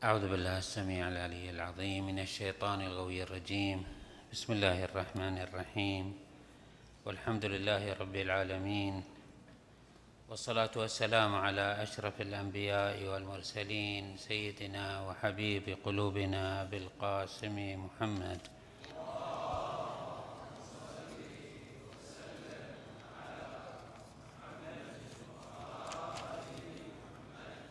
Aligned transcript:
أعوذ 0.00 0.28
بالله 0.28 0.58
السميع 0.58 1.08
العلي 1.08 1.50
العظيم 1.50 2.06
من 2.06 2.18
الشيطان 2.18 2.80
الغوي 2.80 3.22
الرجيم. 3.22 3.84
بسم 4.32 4.52
الله 4.52 4.84
الرحمن 4.84 5.38
الرحيم. 5.38 6.14
والحمد 7.04 7.44
لله 7.44 7.92
رب 7.92 8.16
العالمين. 8.16 9.04
والصلاة 10.28 10.70
والسلام 10.76 11.34
على 11.34 11.82
أشرف 11.82 12.20
الأنبياء 12.20 13.04
والمرسلين 13.04 14.16
سيدنا 14.16 15.04
وحبيب 15.04 15.76
قلوبنا 15.84 16.64
بالقاسم 16.64 17.84
محمد. 17.84 18.40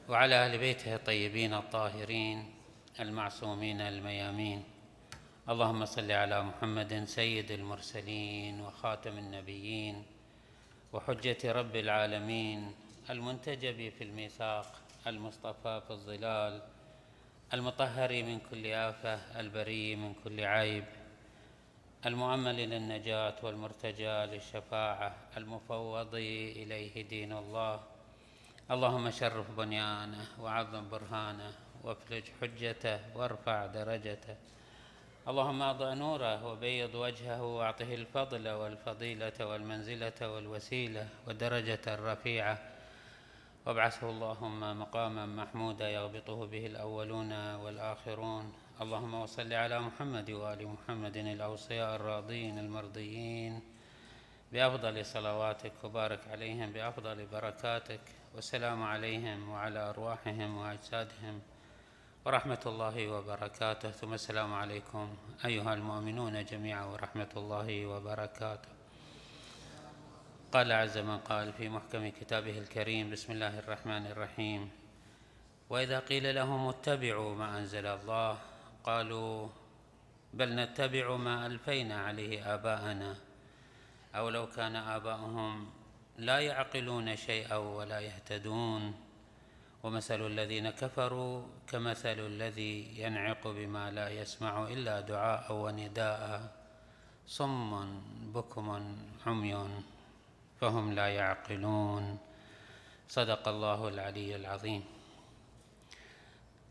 وعلى 0.09 0.35
أهل 0.35 0.57
بيته 0.57 0.95
الطيبين 0.95 1.53
الطاهرين 1.53 2.53
المعصومين 2.99 3.81
الميامين. 3.81 4.63
اللهم 5.49 5.85
صل 5.85 6.11
على 6.11 6.41
محمد 6.43 7.03
سيد 7.03 7.51
المرسلين 7.51 8.61
وخاتم 8.61 9.17
النبيين 9.17 10.03
وحجة 10.93 11.51
رب 11.51 11.75
العالمين 11.75 12.71
المنتجب 13.09 13.89
في 13.97 14.03
الميثاق 14.03 14.81
المصطفى 15.07 15.81
في 15.87 15.91
الظلال 15.91 16.61
المطهر 17.53 18.23
من 18.23 18.39
كل 18.49 18.65
آفة 18.67 19.39
البري 19.39 19.95
من 19.95 20.13
كل 20.23 20.43
عيب 20.43 20.85
المؤمل 22.05 22.55
للنجاة 22.55 23.35
والمرتجى 23.43 24.25
للشفاعة 24.25 25.15
المفوض 25.37 26.15
إليه 26.15 27.01
دين 27.01 27.33
الله. 27.33 27.98
اللهم 28.69 29.09
شرف 29.09 29.51
بنيانه 29.57 30.25
وعظم 30.39 30.89
برهانه 30.89 31.53
وافلج 31.83 32.23
حجته 32.41 33.17
وارفع 33.17 33.65
درجته. 33.65 34.35
اللهم 35.27 35.61
اضع 35.61 35.93
نوره 35.93 36.45
وبيض 36.45 36.95
وجهه 36.95 37.43
وأعطه 37.43 37.93
الفضل 37.93 38.49
والفضيلة 38.49 39.33
والمنزلة 39.41 40.19
والوسيلة 40.21 41.07
والدرجه 41.27 41.79
الرفيعة. 41.87 42.57
وابعثه 43.65 44.09
اللهم 44.09 44.79
مقاما 44.79 45.25
محمودا 45.25 45.89
يغبطه 45.89 46.45
به 46.45 46.65
الأولون 46.65 47.55
والآخرون. 47.55 48.53
اللهم 48.81 49.13
وصل 49.13 49.53
على 49.53 49.79
محمد 49.79 50.31
وآل 50.31 50.67
محمد 50.67 51.17
الأوصياء 51.17 51.95
الراضين 51.95 52.59
المرضيين. 52.59 53.61
بأفضل 54.53 55.05
صلواتك 55.05 55.73
وبارك 55.83 56.27
عليهم 56.27 56.71
بأفضل 56.71 57.25
بركاتك. 57.25 58.18
والسلام 58.35 58.83
عليهم 58.83 59.49
وعلى 59.49 59.89
أرواحهم 59.89 60.57
وأجسادهم 60.57 61.41
ورحمة 62.25 62.63
الله 62.65 63.07
وبركاته. 63.07 63.91
ثم 63.91 64.13
السلام 64.13 64.53
عليكم 64.53 65.17
أيها 65.45 65.73
المؤمنون 65.73 66.45
جميعا 66.45 66.85
ورحمة 66.85 67.29
الله 67.37 67.85
وبركاته. 67.85 68.69
قال 70.53 70.71
عز 70.71 70.97
من 70.97 71.17
قال 71.17 71.53
في 71.53 71.69
محكم 71.69 72.09
كتابه 72.09 72.57
الكريم 72.57 73.09
بسم 73.09 73.33
الله 73.33 73.59
الرحمن 73.59 74.05
الرحيم. 74.05 74.69
وإذا 75.69 75.99
قيل 75.99 76.35
لهم 76.35 76.67
اتبعوا 76.67 77.35
ما 77.35 77.57
أنزل 77.57 77.85
الله 77.85 78.37
قالوا 78.83 79.49
بل 80.33 80.55
نتبع 80.55 81.15
ما 81.17 81.45
ألفينا 81.45 81.97
عليه 82.05 82.53
آباءنا. 82.53 83.15
أو 84.15 84.29
لو 84.29 84.49
كان 84.49 84.75
آباؤهم 84.75 85.78
لا 86.19 86.39
يعقلون 86.39 87.15
شيئا 87.15 87.55
ولا 87.55 87.99
يهتدون. 87.99 88.93
ومثل 89.83 90.21
الذين 90.27 90.69
كفروا 90.69 91.43
كمثل 91.67 92.19
الذي 92.19 92.99
ينعق 92.99 93.47
بما 93.47 93.91
لا 93.91 94.09
يسمع 94.09 94.67
إلا 94.67 95.01
دعاء 95.01 95.53
ونداء. 95.53 96.51
صم 97.27 98.01
بكم 98.35 98.95
عمي 99.25 99.53
فهم 100.61 100.93
لا 100.93 101.07
يعقلون. 101.07 102.17
صدق 103.07 103.47
الله 103.47 103.87
العلي 103.87 104.35
العظيم. 104.35 104.83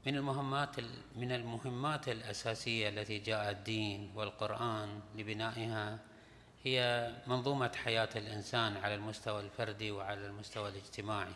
من 0.06 0.16
المهمات 0.16 0.80
من 1.16 1.32
المهمات 1.32 2.08
الأساسية 2.08 2.88
التي 2.88 3.18
جاء 3.18 3.50
الدين 3.50 4.12
والقرآن 4.14 5.00
لبنائها 5.16 5.98
هي 6.64 7.10
منظومة 7.26 7.72
حياة 7.84 8.08
الإنسان 8.16 8.76
على 8.76 8.94
المستوى 8.94 9.40
الفردي 9.40 9.90
وعلى 9.90 10.26
المستوى 10.26 10.68
الاجتماعي. 10.68 11.32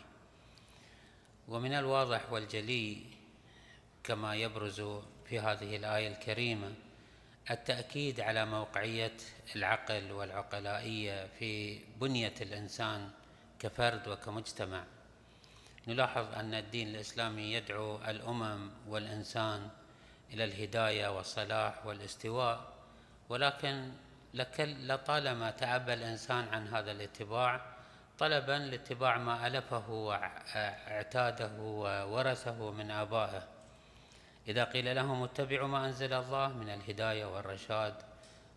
ومن 1.47 1.73
الواضح 1.73 2.31
والجلي 2.31 2.97
كما 4.03 4.35
يبرز 4.35 4.81
في 5.29 5.39
هذه 5.39 5.75
الآية 5.75 6.07
الكريمة 6.07 6.73
التأكيد 7.51 8.19
على 8.19 8.45
موقعية 8.45 9.17
العقل 9.55 10.11
والعقلائية 10.11 11.27
في 11.39 11.79
بنية 12.01 12.33
الإنسان 12.41 13.09
كفرد 13.59 14.07
وكمجتمع. 14.07 14.83
نلاحظ 15.87 16.33
أن 16.33 16.53
الدين 16.53 16.87
الإسلامي 16.87 17.53
يدعو 17.53 17.95
الأمم 17.95 18.71
والإنسان 18.87 19.69
إلى 20.33 20.43
الهداية 20.43 21.07
والصلاح 21.17 21.85
والاستواء 21.85 22.73
ولكن 23.29 23.91
لطالما 24.33 25.51
تعبى 25.51 25.93
الإنسان 25.93 26.47
عن 26.53 26.67
هذا 26.67 26.91
الاتباع 26.91 27.61
طلبا 28.19 28.51
لاتباع 28.51 29.17
ما 29.17 29.47
ألفه 29.47 29.89
وإعتاده 29.89 31.51
وورثه 31.59 32.71
من 32.71 32.91
آبائه. 32.91 33.43
إذا 34.47 34.63
قيل 34.63 34.95
لهم 34.95 35.23
اتبعوا 35.23 35.67
ما 35.67 35.85
أنزل 35.85 36.13
الله 36.13 36.47
من 36.47 36.69
الهداية 36.69 37.25
والرشاد 37.25 37.93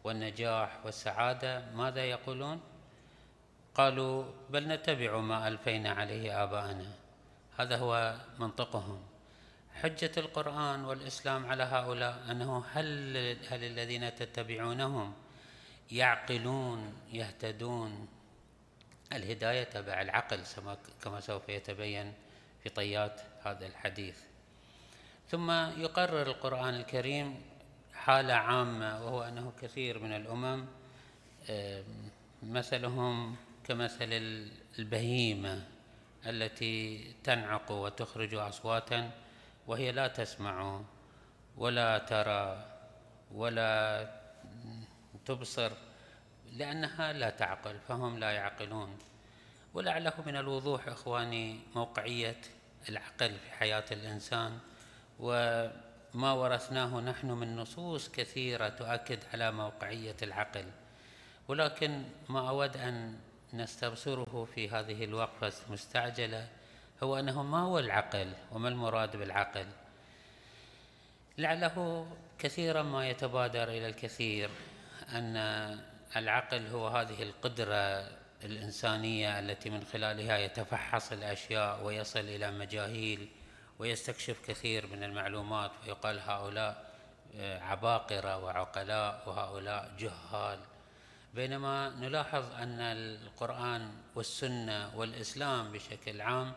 والنجاح 0.04 0.70
والسعادة 0.84 1.62
ماذا 1.74 2.04
يقولون؟ 2.04 2.60
قالوا 3.74 4.24
بل 4.50 4.68
نتبع 4.68 5.20
ما 5.20 5.48
ألفينا 5.48 5.90
عليه 5.92 6.42
آباءنا. 6.42 6.90
هذا 7.58 7.76
هو 7.76 8.14
منطقهم. 8.38 9.02
حجة 9.74 10.12
القرآن 10.16 10.84
والإسلام 10.84 11.46
على 11.46 11.62
هؤلاء 11.62 12.18
أنه 12.30 12.64
هل, 12.72 13.16
هل 13.50 13.64
الذين 13.64 14.14
تتبعونهم 14.14 15.14
يعقلون 15.90 16.94
يهتدون. 17.12 18.08
الهداية 19.12 19.64
تبع 19.64 20.02
العقل 20.02 20.40
كما 21.02 21.20
سوف 21.20 21.48
يتبين 21.48 22.12
في 22.62 22.68
طيات 22.68 23.20
هذا 23.42 23.66
الحديث. 23.66 24.18
ثم 25.28 25.50
يقرر 25.50 26.22
القرآن 26.22 26.74
الكريم 26.74 27.42
حالة 27.94 28.34
عامة 28.34 29.04
وهو 29.04 29.22
أنه 29.22 29.52
كثير 29.62 29.98
من 29.98 30.12
الأمم 30.12 30.66
مثلهم 32.42 33.36
كمثل 33.64 34.08
البهيمة 34.78 35.64
التي 36.26 37.04
تنعق 37.24 37.72
وتخرج 37.72 38.34
أصواتا 38.34 39.10
وهي 39.66 39.92
لا 39.92 40.08
تسمع 40.08 40.80
ولا 41.56 41.98
ترى 41.98 42.66
ولا 43.34 44.25
تبصر 45.26 45.72
لأنها 46.52 47.12
لا 47.12 47.30
تعقل 47.30 47.78
فهم 47.88 48.18
لا 48.18 48.30
يعقلون. 48.30 48.98
ولعله 49.74 50.12
من 50.26 50.36
الوضوح 50.36 50.88
إخواني 50.88 51.60
موقعية 51.74 52.40
العقل 52.88 53.34
في 53.34 53.50
حياة 53.50 53.84
الإنسان 53.92 54.58
وما 55.20 56.32
ورثناه 56.32 57.00
نحن 57.00 57.30
من 57.30 57.56
نصوص 57.56 58.08
كثيرة 58.08 58.68
تؤكد 58.68 59.18
على 59.32 59.52
موقعية 59.52 60.16
العقل. 60.22 60.64
ولكن 61.48 62.04
ما 62.28 62.48
أود 62.48 62.76
أن 62.76 63.18
نستبصره 63.52 64.48
في 64.54 64.68
هذه 64.68 65.04
الوقفة 65.04 65.52
المستعجلة 65.66 66.48
هو 67.02 67.18
أنه 67.18 67.42
ما 67.42 67.58
هو 67.58 67.78
العقل 67.78 68.32
وما 68.52 68.68
المراد 68.68 69.16
بالعقل؟ 69.16 69.66
لعله 71.38 72.06
كثيرا 72.38 72.82
ما 72.82 73.08
يتبادر 73.08 73.68
إلى 73.68 73.86
الكثير. 73.86 74.50
أن 75.08 75.36
العقل 76.16 76.66
هو 76.66 76.88
هذه 76.88 77.22
القدرة 77.22 78.08
الإنسانية 78.44 79.38
التي 79.38 79.70
من 79.70 79.84
خلالها 79.84 80.38
يتفحص 80.38 81.12
الأشياء 81.12 81.84
ويصل 81.84 82.20
إلى 82.20 82.50
مجاهيل 82.50 83.28
ويستكشف 83.78 84.40
كثير 84.46 84.86
من 84.86 85.02
المعلومات 85.02 85.70
ويقال 85.84 86.20
هؤلاء 86.20 86.86
آه، 87.36 87.60
عباقرة 87.60 88.44
وعقلاء 88.44 89.22
وهؤلاء 89.26 89.92
جهال. 89.98 90.58
بينما 91.34 91.88
نلاحظ 91.88 92.52
أن 92.52 92.80
القرآن 92.80 93.90
والسنة 94.14 94.96
والإسلام 94.96 95.72
بشكل 95.72 96.20
عام 96.20 96.52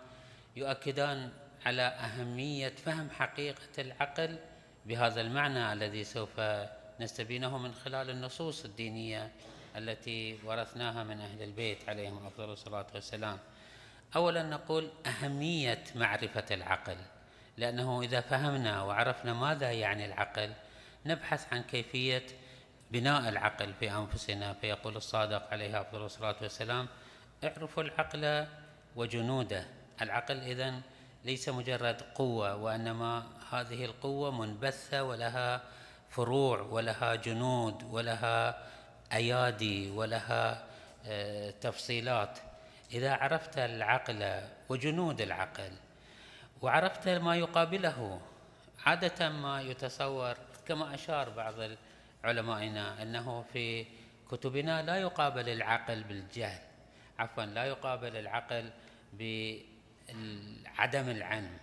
يؤكدان 0.56 1.32
على 1.66 1.82
أهمية 1.82 2.70
فهم 2.70 3.10
حقيقة 3.10 3.70
العقل 3.80 4.40
بهذا 4.86 5.22
المعنى 5.22 5.74
الذي 5.74 6.04
سوف 6.04 6.40
نستبينه 7.00 7.58
من 7.58 7.74
خلال 7.74 8.10
النصوص 8.10 8.66
الدينية 8.66 9.32
التي 9.76 10.40
ورثناها 10.46 11.04
من 11.04 11.22
أهل 11.22 11.44
البيت 11.44 11.90
عليهم 11.90 12.26
أفضل 12.26 12.52
الصلاة 12.52 12.88
والسلام. 12.96 13.38
أولا 14.16 14.44
نقول 14.44 14.90
أهمية 15.06 15.84
معرفة 15.96 16.46
العقل 16.52 16.98
لأنه 17.58 18.02
إذا 18.02 18.22
فهمنا 18.22 18.84
وعرفنا 18.84 19.34
ماذا 19.34 19.72
يعني 19.72 20.06
العقل 20.06 20.54
نبحث 21.06 21.54
عن 21.54 21.64
كيفية 21.64 22.26
بناء 22.92 23.30
العقل 23.30 23.74
في 23.74 23.92
أنفسنا 23.92 24.54
فيقول 24.54 24.96
الصادق 24.96 25.52
عليه 25.52 25.82
أفضل 25.82 26.06
الصلاة 26.06 26.36
والسلام 26.42 26.88
اعرفوا 27.44 27.84
العقل 27.84 28.48
وجنوده. 28.96 29.66
العقل 30.02 30.38
إذن 30.38 30.82
ليس 31.26 31.50
مجرد 31.50 32.02
قوة 32.02 32.56
وإنما 32.56 33.24
هذه 33.52 33.86
القوة 33.86 34.32
منبثة 34.32 35.04
ولها 35.04 35.62
فروع 36.10 36.62
ولها 36.62 37.16
جنود 37.16 37.84
ولها 37.84 38.68
أيادي 39.14 39.90
ولها 39.92 40.64
آه، 41.06 41.50
تفصيلات. 41.50 42.40
إذا 42.92 43.14
عرفت 43.14 43.58
العقل 43.58 44.42
وجنود 44.70 45.22
العقل 45.22 45.72
وعرفت 46.62 47.10
ما 47.10 47.36
يقابله 47.36 48.22
عادة 48.86 49.30
ما 49.30 49.62
يتصور 49.62 50.38
كما 50.68 50.94
أشار 50.94 51.30
بعض 51.30 51.54
علمائنا 52.24 53.02
أنه 53.02 53.46
في 53.54 53.86
كتبنا 54.32 54.82
لا 54.82 54.96
يقابل 54.96 55.50
العقل 55.50 56.04
بالجهل 56.04 56.62
عفوا 57.20 57.44
لا 57.44 57.66
يقابل 57.66 58.18
العقل 58.18 58.70
بعدم 59.14 61.10
العلم 61.10 61.58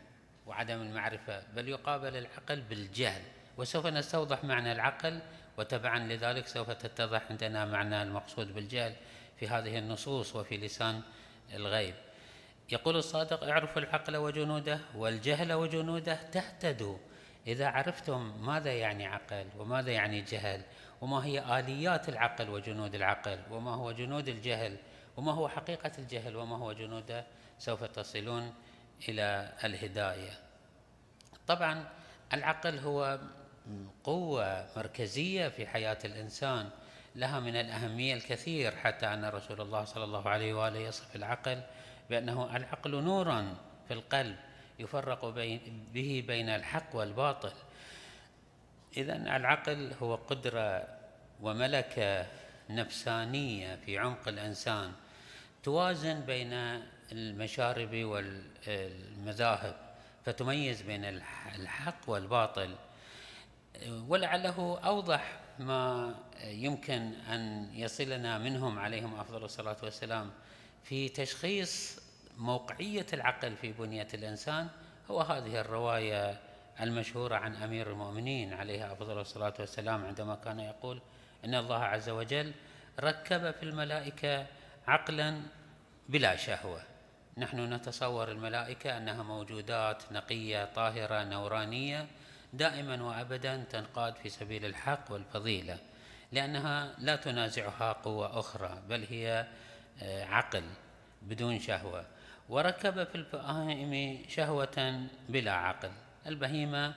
وعدم 0.46 0.82
المعرفة 0.82 1.42
بل 1.54 1.68
يقابل 1.68 2.16
العقل 2.16 2.60
بالجهل. 2.60 3.22
وسوف 3.56 3.86
نستوضح 3.86 4.44
معنى 4.44 4.72
العقل 4.72 5.20
وتبعا 5.58 5.98
لذلك 5.98 6.46
سوف 6.46 6.70
تتضح 6.70 7.22
عندنا 7.30 7.64
معنى 7.64 8.02
المقصود 8.02 8.54
بالجهل 8.54 8.94
في 9.36 9.48
هذه 9.48 9.78
النصوص 9.78 10.36
وفي 10.36 10.56
لسان 10.56 11.02
الغيب. 11.54 11.94
يقول 12.72 12.96
الصادق 12.96 13.44
اعرفوا 13.44 13.82
العقل 13.82 14.16
وجنوده 14.16 14.80
والجهل 14.94 15.52
وجنوده 15.52 16.14
تهتدوا. 16.14 16.98
إذا 17.46 17.66
عرفتم 17.66 18.46
ماذا 18.46 18.72
يعني 18.72 19.06
عقل 19.06 19.46
وماذا 19.58 19.92
يعني 19.92 20.20
جهل 20.22 20.62
وما 21.00 21.24
هي 21.24 21.58
آليات 21.58 22.08
العقل 22.08 22.50
وجنود 22.50 22.94
العقل 22.94 23.38
وما 23.50 23.74
هو 23.74 23.92
جنود 23.92 24.28
الجهل 24.28 24.76
وما 25.16 25.32
هو 25.32 25.48
حقيقة 25.48 25.92
الجهل 25.98 26.36
وما 26.36 26.56
هو 26.56 26.72
جنوده 26.72 27.26
سوف 27.58 27.84
تصلون 27.84 28.54
إلى 29.08 29.52
الهداية. 29.64 30.38
طبعا 31.46 31.88
العقل 32.32 32.78
هو 32.78 33.18
قوة 34.04 34.66
مركزية 34.76 35.48
في 35.48 35.66
حياة 35.66 35.98
الإنسان 36.04 36.70
لها 37.14 37.40
من 37.40 37.56
الأهمية 37.56 38.14
الكثير 38.14 38.76
حتى 38.76 39.06
أن 39.06 39.24
رسول 39.24 39.60
الله 39.60 39.84
صلى 39.84 40.04
الله 40.04 40.28
عليه 40.28 40.54
وآله 40.54 40.78
يصف 40.78 41.16
العقل 41.16 41.62
بأنه 42.10 42.56
العقل 42.56 42.90
نور 42.90 43.44
في 43.88 43.94
القلب 43.94 44.36
يفرق 44.78 45.24
بين 45.24 45.86
به 45.92 46.24
بين 46.26 46.48
الحق 46.48 46.96
والباطل. 46.96 47.52
إذا 48.96 49.16
العقل 49.36 49.92
هو 50.02 50.14
قدرة 50.14 50.88
وملكة 51.40 52.26
نفسانية 52.70 53.76
في 53.76 53.98
عمق 53.98 54.28
الإنسان 54.28 54.92
توازن 55.62 56.20
بين 56.20 56.82
المشارب 57.12 57.94
والمذاهب 57.94 59.76
فتميز 60.24 60.82
بين 60.82 61.04
الحق 61.54 62.08
والباطل. 62.10 62.74
ولعله 64.08 64.78
أوضح 64.84 65.38
ما 65.58 66.14
يمكن 66.44 67.12
أن 67.12 67.70
يصلنا 67.74 68.38
منهم 68.38 68.78
عليهم 68.78 69.20
أفضل 69.20 69.44
الصلاة 69.44 69.76
والسلام 69.82 70.30
في 70.84 71.08
تشخيص 71.08 72.00
موقعية 72.38 73.06
العقل 73.12 73.56
في 73.56 73.72
بنية 73.72 74.08
الإنسان 74.14 74.68
هو 75.10 75.20
هذه 75.20 75.60
الرواية 75.60 76.40
المشهورة 76.80 77.34
عن 77.36 77.56
أمير 77.56 77.90
المؤمنين 77.90 78.52
عليه 78.54 78.92
أفضل 78.92 79.20
الصلاة 79.20 79.54
والسلام 79.58 80.04
عندما 80.04 80.34
كان 80.34 80.60
يقول 80.60 81.00
إن 81.44 81.54
الله 81.54 81.78
عز 81.78 82.08
وجل 82.08 82.52
ركب 83.00 83.50
في 83.50 83.62
الملائكة 83.62 84.46
عقلا 84.86 85.40
بلا 86.08 86.36
شهوة. 86.36 86.82
نحن 87.38 87.72
نتصور 87.74 88.30
الملائكة 88.30 88.96
أنها 88.96 89.22
موجودات 89.22 90.12
نقية 90.12 90.64
طاهرة 90.64 91.24
نورانية 91.24 92.06
دائما 92.56 93.02
وأبدا 93.02 93.64
تنقاد 93.70 94.16
في 94.16 94.28
سبيل 94.28 94.64
الحق 94.64 95.12
والفضيلة 95.12 95.78
لأنها 96.32 96.94
لا 96.98 97.16
تنازعها 97.16 97.92
قوة 97.92 98.38
أخرى 98.38 98.82
بل 98.88 99.06
هي 99.10 99.46
آه، 100.02 100.24
عقل 100.24 100.64
بدون 101.22 101.58
شهوة. 101.60 102.06
وركب 102.48 103.04
في 103.04 103.14
البهائم 103.14 104.22
شهوة 104.28 105.06
بلا 105.28 105.52
عقل. 105.52 105.90
البهيمة 106.26 106.94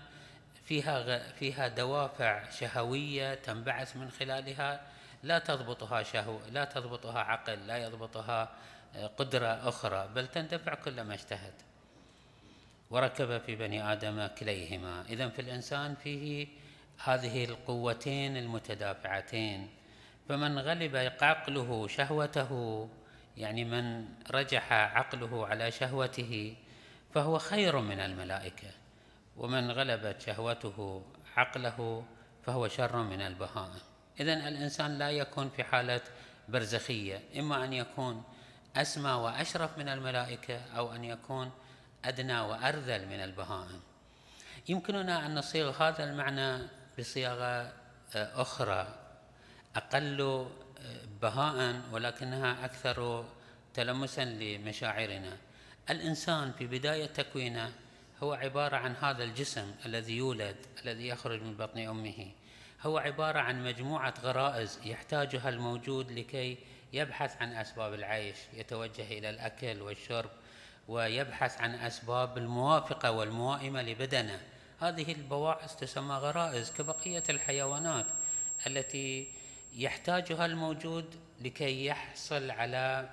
فيها 0.66 1.32
فيها 1.32 1.68
دوافع 1.68 2.50
شهوية 2.50 3.36
تنبعث 3.36 3.96
من 3.96 4.10
خلالها. 4.12 4.82
لا 5.24 5.40
تضبطها 5.40 6.04
شهوة 6.04 6.48
لا 6.50 6.66
تضبطها 6.66 7.20
عقل 7.20 7.68
لا 7.68 7.78
يضبطها 7.78 8.50
آه، 8.96 9.08
قدرة 9.08 9.70
أخرى 9.70 10.10
بل 10.16 10.28
تندفع 10.28 10.76
كلما 10.76 11.16
اشتهت 11.16 11.54
وركب 12.90 13.38
في 13.38 13.56
بني 13.56 13.92
آدم 13.92 14.28
كليهما. 14.28 15.02
إذا 15.10 15.30
في 15.30 15.42
الإنسان 15.42 15.96
فيه 15.96 16.48
هذه 17.04 17.46
القوتين 17.46 18.38
المتدافعتين. 18.38 19.70
فمن 20.30 20.60
غلب 20.60 20.96
عقله 21.22 21.88
شهوته 21.88 22.90
يعني 23.38 23.66
من 23.66 24.06
رجح 24.32 24.74
عقله 24.74 25.48
على 25.48 25.72
شهوته 25.72 26.56
فهو 27.14 27.38
خير 27.38 27.80
من 27.80 28.00
الملائكة. 28.00 28.72
ومن 29.38 29.72
غلبت 29.72 30.22
شهوته 30.22 31.04
عقله 31.38 32.06
فهو 32.46 32.68
شر 32.68 33.04
من 33.04 33.22
البهائم. 33.22 33.82
إذا 34.20 34.34
الإنسان 34.34 34.98
لا 34.98 35.12
يكون 35.12 35.50
في 35.50 35.64
حالة 35.64 36.02
برزخية. 36.50 37.22
إما 37.40 37.64
أن 37.66 37.74
يكون 37.74 38.24
أسمى 38.76 39.12
وأشرف 39.12 39.78
من 39.78 39.90
الملائكة 39.90 40.62
أو 40.78 40.96
أن 40.96 41.04
يكون 41.04 41.52
أدنى 42.06 42.40
وأرذل 42.40 43.08
من 43.08 43.24
البهائم. 43.24 43.82
يمكننا 44.70 45.26
أن 45.26 45.36
نصيغ 45.36 45.84
هذا 45.84 46.04
المعنى 46.04 46.68
بصياغة 47.00 47.74
آه، 48.16 48.42
أخرى. 48.42 48.96
أقل 49.76 50.22
آه، 50.22 50.48
بهاء 51.22 51.82
ولكنها 51.92 52.66
أكثر 52.66 53.26
تلمسا 53.74 54.26
لمشاعرنا. 54.26 55.38
الإنسان 55.90 56.52
في 56.52 56.68
بداية 56.68 57.06
تكوينه 57.06 57.74
هو 58.24 58.34
عبارة 58.34 58.78
عن 58.78 58.96
هذا 58.96 59.24
الجسم 59.24 59.76
الذي 59.86 60.18
يولد 60.18 60.56
الذي 60.84 61.08
يخرج 61.08 61.42
من 61.42 61.58
بطن 61.58 61.80
أمه. 61.80 62.32
هو 62.82 62.98
عبارة 62.98 63.40
عن 63.40 63.64
مجموعة 63.64 64.14
غرائز 64.22 64.80
يحتاجها 64.86 65.50
الموجود 65.50 66.12
لكي 66.12 66.58
يبحث 66.94 67.42
عن 67.42 67.54
أسباب 67.54 67.94
العيش 67.94 68.38
يتوجه 68.54 69.18
إلى 69.18 69.30
الأكل 69.30 69.82
والشرب 69.82 70.30
ويبحث 70.90 71.62
عن 71.62 71.76
أسباب 71.76 72.38
الموافقة 72.38 73.12
والموائمة 73.12 73.82
لبدنه. 73.82 74.40
هذه 74.80 75.12
البواعث 75.12 75.76
تسمى 75.76 76.16
غرائز 76.16 76.72
كبقية 76.72 77.24
الحيوانات 77.30 78.06
التي 78.68 79.28
يحتاجها 79.74 80.46
الموجود 80.46 81.06
لكي 81.42 81.86
يحصل 81.86 82.52
على 82.52 83.10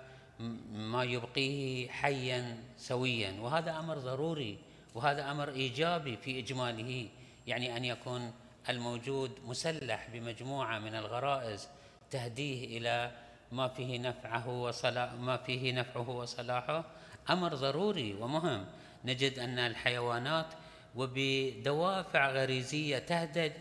ما 0.73 1.05
يبقيه 1.05 1.89
حيا 1.89 2.59
سويا. 2.79 3.41
وهذا 3.41 3.79
أمر 3.79 3.99
ضروري 3.99 4.59
وهذا 4.95 5.31
أمر 5.31 5.49
إيجابي 5.49 6.17
في 6.17 6.39
إجماله 6.39 7.09
يعني 7.47 7.77
أن 7.77 7.85
يكون 7.85 8.33
الموجود 8.69 9.31
مسلح 9.45 10.09
بمجموعة 10.13 10.79
من 10.79 10.95
الغرائز 10.95 11.69
تهديه 12.11 12.79
إلى 12.79 13.11
ما 13.53 13.69
فيه 13.69 13.99
نفعه 13.99 14.49
وصلاح 14.49 15.13
ما 15.13 15.37
فيه 15.37 15.73
نفعه 15.73 16.11
وصلاحه. 16.11 16.85
أمر 17.31 17.55
ضروري 17.55 18.15
ومهم. 18.15 18.67
نجد 19.05 19.39
أن 19.39 19.59
الحيوانات 19.59 20.47
وبدوافع 20.95 22.31
غريزية 22.31 22.99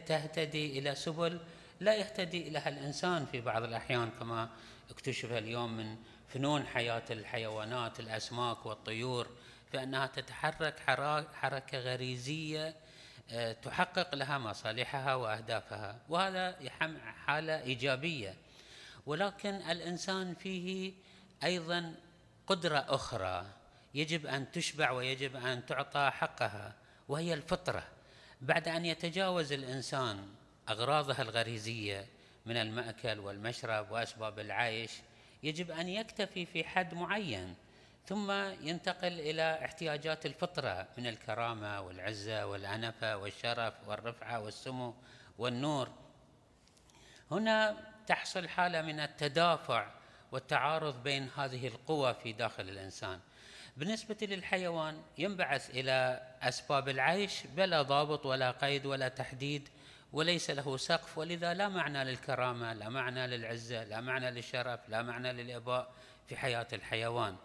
تهتدي 0.07 0.79
إلى 0.79 0.95
سبل 0.95 1.39
لا 1.79 1.95
يهتدي 1.95 2.47
إليها 2.47 2.69
الإنسان 2.69 3.25
في 3.25 3.41
بعض 3.41 3.63
الأحيان 3.63 4.09
كما 4.19 4.49
اكتشف 4.89 5.31
اليوم 5.31 5.77
من 5.77 5.95
فنون 6.27 6.65
حياة 6.65 7.03
الحيوانات 7.11 7.99
الأسماك 7.99 8.65
والطيور 8.65 9.27
فإنها 9.73 10.07
تتحرك 10.07 10.79
حركة 11.33 11.79
غريزية 11.79 12.75
آه، 13.31 13.51
تحقق 13.51 14.15
لها 14.15 14.37
مصالحها 14.37 15.15
وأهدافها 15.15 15.99
وهذا 16.09 16.55
حالة 17.25 17.61
إيجابية. 17.61 18.35
ولكن 19.05 19.55
الإنسان 19.55 20.33
فيه 20.33 20.93
أيضا 21.43 21.95
قدرة 22.47 22.85
أخرى 22.89 23.45
يجب 23.93 24.25
أن 24.25 24.51
تشبع 24.51 24.91
ويجب 24.91 25.35
أن 25.35 25.65
تعطى 25.65 26.11
حقها 26.13 26.73
وهي 27.07 27.33
الفطرة. 27.33 27.83
بعد 28.41 28.67
أن 28.67 28.85
يتجاوز 28.85 29.51
الإنسان 29.51 30.27
أغراضها 30.69 31.21
الغريزية 31.21 32.05
من 32.45 32.57
المأكل 32.57 33.19
والمشرب 33.19 33.91
وأسباب 33.91 34.39
العيش 34.39 34.91
يجب 35.43 35.71
أن 35.71 35.89
يكتفي 35.89 36.45
في 36.45 36.63
حد 36.63 36.93
معين 36.93 37.55
ثم 38.07 38.31
ينتقل 38.61 39.19
إلى 39.19 39.65
احتياجات 39.65 40.25
الفطرة 40.25 40.87
من 40.97 41.07
الكرامة 41.07 41.81
والعزة 41.81 42.45
والأنفة 42.45 43.17
والشرف 43.17 43.73
والرفعة 43.87 44.39
والسمو 44.39 44.93
والنور. 45.37 45.89
هنا 47.31 47.77
تحصل 48.07 48.47
حالة 48.47 48.81
من 48.81 48.99
التدافع 48.99 49.87
والتعارض 50.31 51.03
بين 51.03 51.29
هذه 51.37 51.67
القوى 51.67 52.13
في 52.13 52.33
داخل 52.33 52.69
الإنسان. 52.69 53.19
بالنسبة 53.77 54.17
للحيوان 54.21 55.01
ينبعث 55.17 55.69
إلى 55.69 56.21
أسباب 56.41 56.89
العيش 56.89 57.43
بلا 57.55 57.81
ضابط 57.81 58.25
ولا 58.25 58.51
قيد 58.51 58.85
ولا 58.85 59.07
تحديد 59.07 59.69
وليس 60.13 60.49
له 60.49 60.77
سقف. 60.77 61.17
ولذا 61.17 61.53
لا 61.53 61.69
معنى 61.69 62.03
للكرامة 62.03 62.73
لا 62.73 62.89
معنى 62.89 63.27
للعزة 63.27 63.83
لا 63.83 64.01
معنى 64.01 64.31
للشرف 64.31 64.89
لا 64.89 65.01
معنى 65.01 65.33
للإباء 65.33 65.91
في 66.27 66.35
حياة 66.37 66.67
الحيوان. 66.73 67.35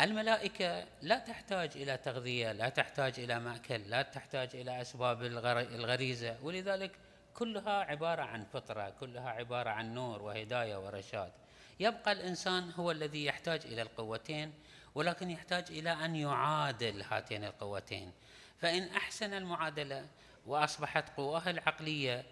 الملائكة 0.00 0.84
لا 1.02 1.18
تحتاج 1.18 1.70
إلى 1.76 1.96
تغذية 1.96 2.52
لا 2.52 2.68
تحتاج 2.68 3.20
إلى 3.20 3.40
مأكل 3.40 3.80
لا 3.90 4.02
تحتاج 4.02 4.50
إلى 4.54 4.80
أسباب 4.80 5.22
الغريزة. 5.22 6.36
ولذلك 6.42 6.90
كلها 7.34 7.72
عبارة 7.72 8.22
عن 8.22 8.44
فطرة 8.44 8.90
كلها 9.00 9.30
عبارة 9.30 9.70
عن 9.70 9.94
نور 9.94 10.22
وهداية 10.22 10.86
ورشاد. 10.86 11.32
يبقى 11.80 12.12
الإنسان 12.12 12.70
هو 12.76 12.90
الذي 12.90 13.24
يحتاج 13.24 13.60
إلى 13.64 13.82
القوتين 13.82 14.52
ولكن 14.94 15.30
يحتاج 15.30 15.64
إلى 15.70 15.90
أن 15.90 16.16
يعادل 16.16 17.02
هاتين 17.02 17.44
القوتين. 17.44 18.12
فإن 18.58 18.82
أحسن 18.82 19.34
المعادلة 19.34 20.06
وأصبحت 20.46 21.16
قواه 21.16 21.50
العقلية 21.50 22.24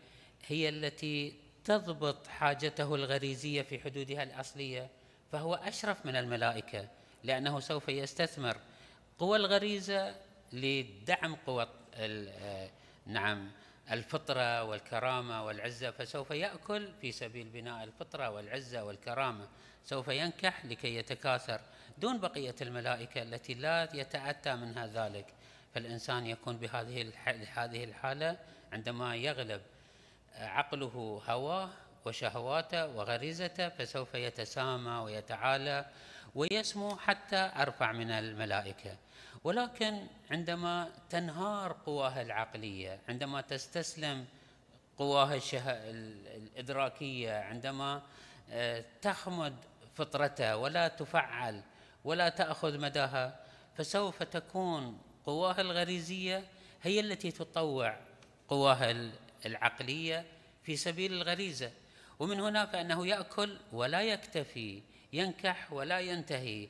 هي 0.46 0.68
التي 0.68 1.34
تضبط 1.64 2.26
حاجته 2.26 2.94
الغريزية 2.94 3.62
في 3.62 3.78
حدودها 3.78 4.22
الأصلية 4.22 4.88
فهو 5.32 5.54
أشرف 5.54 6.06
من 6.06 6.16
الملائكة 6.16 6.88
لأنه 7.24 7.60
سوف 7.60 7.88
يستثمر 7.88 8.56
قوى 9.18 9.36
الغريزة 9.36 10.14
لدعم 10.52 11.34
قوى 11.46 11.68
نعم 13.06 13.50
الفطرة 13.90 14.62
والكرامة 14.62 15.44
والعزة 15.44 15.90
فسوف 15.90 16.30
يأكل 16.30 16.92
في 17.00 17.12
سبيل 17.12 17.48
بناء 17.48 17.84
الفطرة 17.84 18.30
والعزة 18.30 18.84
والكرامة. 18.84 19.48
سوف 19.84 20.08
ينكح 20.08 20.64
لكي 20.64 20.96
يتكاثر 20.96 21.60
دون 21.98 22.20
بقية 22.20 22.54
الملائكة 22.62 23.22
التي 23.22 23.54
لا 23.54 23.88
يتأتى 23.94 24.54
منها 24.54 24.86
ذلك. 24.86 25.26
فالإنسان 25.74 26.26
يكون 26.26 26.56
بهذه 26.56 27.12
هذه 27.54 27.84
الحالة 27.84 28.38
عندما 28.72 29.16
يغلب 29.16 29.62
عقله 30.34 31.22
هواه 31.28 31.70
وشهواته 32.04 32.86
وغريزته 32.86 33.68
فسوف 33.68 34.14
يتسامى 34.14 34.90
ويتعالى 34.90 35.86
ويسمو 36.34 36.96
حتى 36.96 37.50
أرفع 37.56 37.92
من 37.92 38.10
الملائكة. 38.10 38.96
ولكن 39.44 40.06
عندما 40.30 40.90
تنهار 41.10 41.72
قواه 41.86 42.22
العقلية 42.22 43.00
عندما 43.08 43.40
تستسلم 43.40 44.24
قواه 44.98 45.40
الإدراكية 45.56 47.32
عندما 47.32 48.02
آه، 48.50 48.84
تخمد 49.02 49.56
فطرته 49.94 50.56
ولا 50.56 50.88
تفعل 50.88 51.62
ولا 52.04 52.28
تأخذ 52.28 52.78
مداها 52.78 53.40
فسوف 53.76 54.22
تكون 54.22 54.98
قواه 55.26 55.60
الغريزية 55.60 56.44
هي 56.82 57.00
التي 57.00 57.30
تطوع 57.30 57.96
قواه 58.48 59.10
العقلية 59.46 60.24
في 60.62 60.76
سبيل 60.76 61.12
الغريزة. 61.12 61.70
ومن 62.18 62.40
هنا 62.40 62.66
فإنه 62.66 63.06
يأكل 63.06 63.56
ولا 63.72 64.02
يكتفي 64.02 64.82
ينكح 65.12 65.72
ولا 65.72 66.00
ينتهي. 66.00 66.68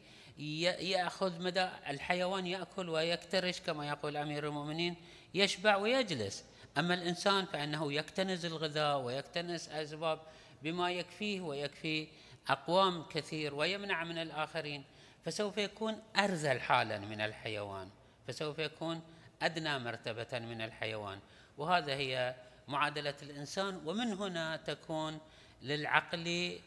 يأخذ 0.80 1.42
مدى 1.42 1.68
الحيوان 1.88 2.46
يأكل 2.46 2.88
ويكترش 2.88 3.60
كما 3.60 3.88
يقول 3.88 4.16
أمير 4.16 4.46
المؤمنين 4.46 4.96
يشبع 5.34 5.76
ويجلس. 5.76 6.44
أما 6.78 6.94
الإنسان 6.94 7.44
فإنه 7.44 7.92
يكتنز 7.92 8.44
الغذاء 8.44 8.98
ويكتنز 9.00 9.68
أسباب 9.68 10.20
بما 10.62 10.90
يكفيه 10.90 11.40
ويكفي 11.40 12.08
أقوام 12.48 13.02
كثير 13.02 13.54
ويمنع 13.54 14.04
من 14.04 14.18
الآخرين. 14.18 14.84
فسوف 15.24 15.58
يكون 15.58 16.02
أرذل 16.16 16.60
حالا 16.60 16.98
من 16.98 17.20
الحيوان. 17.20 17.88
فسوف 18.28 18.58
يكون 18.58 19.00
أدنى 19.42 19.78
مرتبة 19.78 20.38
من 20.38 20.60
الحيوان. 20.62 21.18
وهذا 21.58 21.94
هي 21.94 22.34
معادلة 22.68 23.14
الإنسان. 23.22 23.80
ومن 23.86 24.12
هنا 24.12 24.56
تكون 24.56 25.20
للعقل 25.62 26.58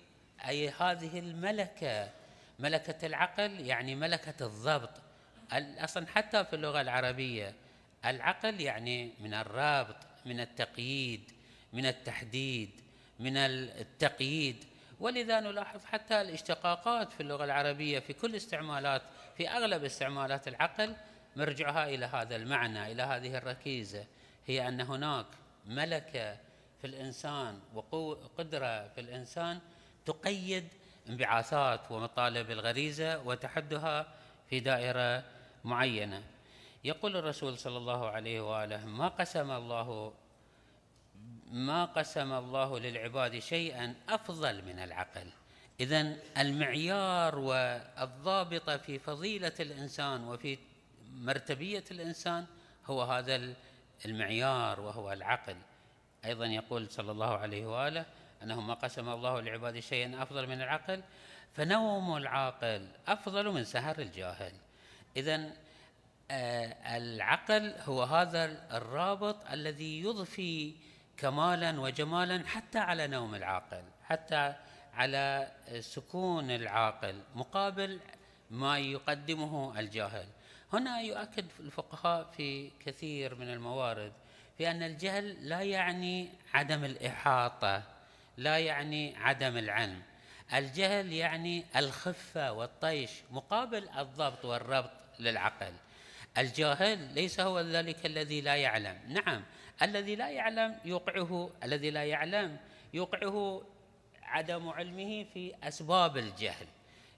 أي 0.47 0.69
هذه 0.69 1.19
الملكة 1.19 2.09
ملكة 2.59 3.05
العقل 3.05 3.59
يعني 3.59 3.95
ملكة 3.95 4.45
الضبط. 4.45 4.91
أصلا 5.53 6.07
حتى 6.07 6.45
في 6.45 6.55
اللغة 6.55 6.81
العربية 6.81 7.53
العقل 8.05 8.61
يعني 8.61 9.11
من 9.19 9.33
الرابط 9.33 9.95
من 10.25 10.39
التقييد 10.39 11.31
من 11.73 11.85
التحديد 11.85 12.69
من 13.19 13.37
التقييد. 13.37 14.65
ولذا 14.99 15.39
نلاحظ 15.39 15.85
حتى 15.85 16.21
الاشتقاقات 16.21 17.13
في 17.13 17.21
اللغة 17.21 17.43
العربية 17.43 17.99
في 17.99 18.13
كل 18.13 18.35
استعمالات 18.35 19.01
في 19.37 19.49
أغلب 19.49 19.83
استعمالات 19.83 20.47
العقل 20.47 20.95
مرجعها 21.35 21.89
إلى 21.89 22.05
هذا 22.05 22.35
المعنى 22.35 22.91
إلى 22.91 23.03
هذه 23.03 23.37
الركيزة. 23.37 24.05
هي 24.47 24.67
أن 24.67 24.81
هناك 24.81 25.25
ملكة 25.65 26.37
في 26.81 26.87
الإنسان 26.87 27.59
وقدرة 27.73 28.87
في 28.87 29.01
الإنسان 29.01 29.59
تقيد 30.05 30.67
انبعاثات 31.09 31.91
ومطالب 31.91 32.51
الغريزة 32.51 33.19
وتحدها 33.19 34.07
في 34.49 34.59
دائرة 34.59 35.23
معينة. 35.63 36.23
يقول 36.83 37.17
الرسول 37.17 37.57
صلى 37.57 37.77
الله 37.77 38.09
عليه 38.09 38.41
وآله 38.41 38.85
ما 38.85 39.07
قسم 39.07 39.51
الله 39.51 40.13
ما 41.51 41.85
قسم 41.85 42.33
الله 42.33 42.79
للعباد 42.79 43.39
شيئا 43.39 43.95
أفضل 44.09 44.65
من 44.65 44.79
العقل. 44.79 45.29
إذا 45.79 46.15
المعيار 46.37 47.39
والضابط 47.39 48.69
في 48.69 48.99
فضيلة 48.99 49.53
الإنسان 49.59 50.27
وفي 50.27 50.57
مرتبية 51.11 51.83
الإنسان 51.91 52.45
هو 52.85 53.01
هذا 53.03 53.53
المعيار 54.05 54.79
وهو 54.79 55.13
العقل. 55.13 55.55
أيضا 56.25 56.45
يقول 56.45 56.91
صلى 56.91 57.11
الله 57.11 57.37
عليه 57.37 57.65
وآله 57.65 58.05
أنه 58.45 58.61
ما 58.61 58.73
قسم 58.73 59.09
الله 59.09 59.41
لعباده 59.41 59.79
شيئا 59.79 60.23
أفضل 60.23 60.47
من 60.47 60.61
العقل 60.61 61.03
فنوم 61.53 62.17
العاقل 62.17 62.87
أفضل 63.07 63.51
من 63.51 63.63
سهر 63.63 63.99
الجاهل. 63.99 64.53
إذا 65.17 65.51
آه 66.31 66.97
العقل 66.97 67.75
هو 67.79 68.03
هذا 68.03 68.45
الرابط 68.77 69.51
الذي 69.51 70.01
يضفي 70.01 70.73
كمالا 71.17 71.79
وجمالا 71.79 72.47
حتى 72.47 72.79
على 72.79 73.07
نوم 73.07 73.35
العاقل 73.35 73.83
حتى 74.03 74.53
على 74.93 75.51
سكون 75.79 76.51
العاقل 76.51 77.21
مقابل 77.35 77.99
ما 78.51 78.79
يقدمه 78.79 79.79
الجاهل. 79.79 80.25
هنا 80.73 81.01
يؤكد 81.01 81.45
الفقهاء 81.59 82.31
في 82.37 82.71
كثير 82.85 83.35
من 83.35 83.53
الموارد 83.53 84.13
في 84.57 84.71
أن 84.71 84.83
الجهل 84.83 85.49
لا 85.49 85.61
يعني 85.61 86.29
عدم 86.53 86.83
الإحاطة. 86.83 87.94
لا 88.37 88.59
يعني 88.59 89.15
عدم 89.17 89.57
العلم. 89.57 90.01
الجهل 90.53 91.13
يعني 91.13 91.65
الخفة 91.75 92.51
والطيش 92.51 93.11
مقابل 93.31 93.89
الضبط 93.89 94.45
والربط 94.45 94.91
للعقل. 95.19 95.73
الجاهل 96.37 97.13
ليس 97.13 97.39
هو 97.39 97.59
ذلك 97.59 98.05
الذي 98.05 98.41
لا 98.41 98.55
يعلم. 98.55 98.99
نعم 99.07 99.43
الذي 99.81 100.15
لا 100.15 100.29
يعلم 100.29 100.79
يوقعه 100.85 101.49
الذي 101.63 101.89
لا 101.89 102.03
يعلم 102.05 102.57
يوقعه 102.93 103.65
عدم 104.23 104.69
علمه 104.69 105.23
في 105.33 105.53
أسباب 105.63 106.17
الجهل 106.17 106.67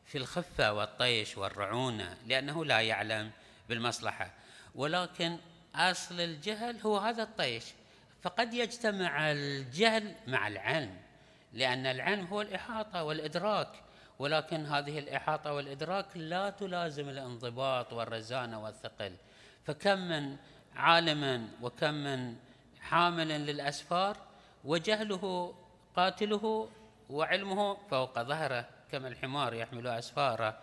في 0.05 0.17
الخفة 0.17 0.73
والطيش 0.73 1.37
والرعونة 1.37 2.17
لأنه 2.27 2.65
لا 2.65 2.81
يعلم 2.81 3.31
بالمصلحة. 3.69 4.31
ولكن 4.75 5.37
أصل 5.75 6.19
الجهل 6.19 6.79
هو 6.81 6.97
هذا 6.97 7.23
الطيش. 7.23 7.63
فقد 8.21 8.53
يجتمع 8.53 9.31
الجهل 9.31 10.15
مع 10.27 10.47
العلم. 10.47 10.97
لأن 11.53 11.85
العلم 11.85 12.25
هو 12.25 12.41
الإحاطة 12.41 13.03
والإدراك 13.03 13.83
ولكن 14.19 14.65
هذه 14.65 14.99
الإحاطة 14.99 15.53
والإدراك 15.53 16.17
لا 16.17 16.49
تلازم 16.49 17.09
الانضباط 17.09 17.93
والرزانة 17.93 18.63
والثقل. 18.63 19.15
فكم 19.65 19.99
من 19.99 20.37
عالم 20.75 21.49
وكم 21.61 21.93
من 21.93 22.35
حامل 22.81 23.27
للأسفار 23.27 24.17
وجهله 24.65 25.55
قاتله 25.95 26.69
وعلمه 27.09 27.77
فوق 27.89 28.21
ظهره 28.21 28.65
كما 28.91 29.07
الحمار 29.07 29.53
يحمل 29.53 29.87
أسفاره. 29.87 30.59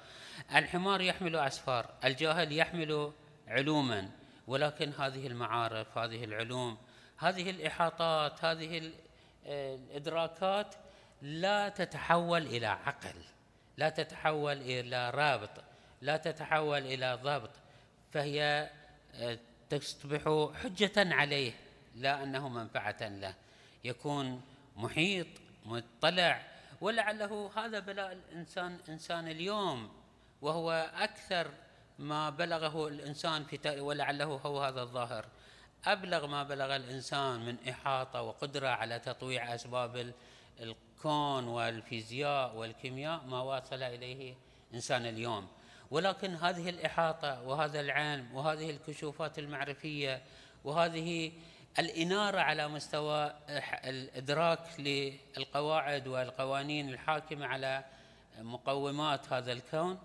الحمار 0.54 1.00
يحمل 1.00 1.36
أسفار 1.36 1.86
الجاهل 2.04 2.52
يحمل 2.52 3.12
علوما 3.48 4.10
ولكن 4.46 4.92
هذه 4.98 5.26
المعارف 5.26 5.98
هذه 5.98 6.24
العلوم 6.24 6.78
هذه 7.16 7.50
الإحاطات 7.50 8.44
هذه 8.44 8.92
الإدراكات 9.46 10.74
لا 11.22 11.68
تتحول 11.68 12.46
إلى 12.46 12.66
عقل 12.66 13.14
لا 13.76 13.88
تتحول 13.88 14.56
إلى 14.56 15.10
رابط 15.10 15.50
لا 16.00 16.16
تتحول 16.16 16.78
إلى 16.78 17.18
ضبط 17.22 17.50
فهي 18.12 18.70
آه، 19.14 19.38
تصبح 19.70 20.50
حجة 20.54 21.14
عليه 21.14 21.52
لا 21.94 22.22
أنه 22.22 22.48
منفعة 22.48 22.96
له. 23.00 23.34
يكون 23.84 24.40
محيط 24.76 25.26
مطلع 25.64 26.42
ولعله 26.80 27.50
هذا 27.56 27.78
بلاء 27.78 28.12
الإنسان 28.12 28.78
إنسان 28.88 29.28
اليوم 29.28 29.92
وهو 30.42 30.90
أكثر 30.94 31.50
ما 31.98 32.30
بلغه 32.30 32.88
الإنسان 32.88 33.44
في 33.44 33.80
ولعله 33.80 34.24
هو 34.24 34.62
هذا 34.62 34.82
الظاهر. 34.82 35.26
أبلغ 35.86 36.26
ما 36.26 36.42
بلغ 36.42 36.76
الإنسان 36.76 37.46
من 37.46 37.56
إحاطة 37.68 38.22
وقدرة 38.22 38.68
على 38.68 38.98
تطويع 38.98 39.54
أسباب 39.54 40.12
الكون 40.60 41.48
والفيزياء 41.48 42.56
والكيمياء 42.56 43.24
ما 43.24 43.40
واصل 43.40 43.82
إليه 43.82 44.34
إنسان 44.74 45.06
اليوم. 45.06 45.48
ولكن 45.90 46.34
هذه 46.34 46.68
الإحاطة 46.68 47.42
وهذا 47.42 47.80
العلم 47.80 48.34
وهذه 48.34 48.70
الكشوفات 48.70 49.38
المعرفية 49.38 50.22
وهذه 50.64 51.32
الإنارة 51.78 52.40
على 52.40 52.68
مستوى 52.68 53.34
الإدراك 53.84 54.80
للقواعد 54.80 56.08
والقوانين 56.08 56.88
الحاكمة 56.88 57.46
على 57.46 57.84
مقومات 58.38 59.32
هذا 59.32 59.52
الكون 59.52 59.98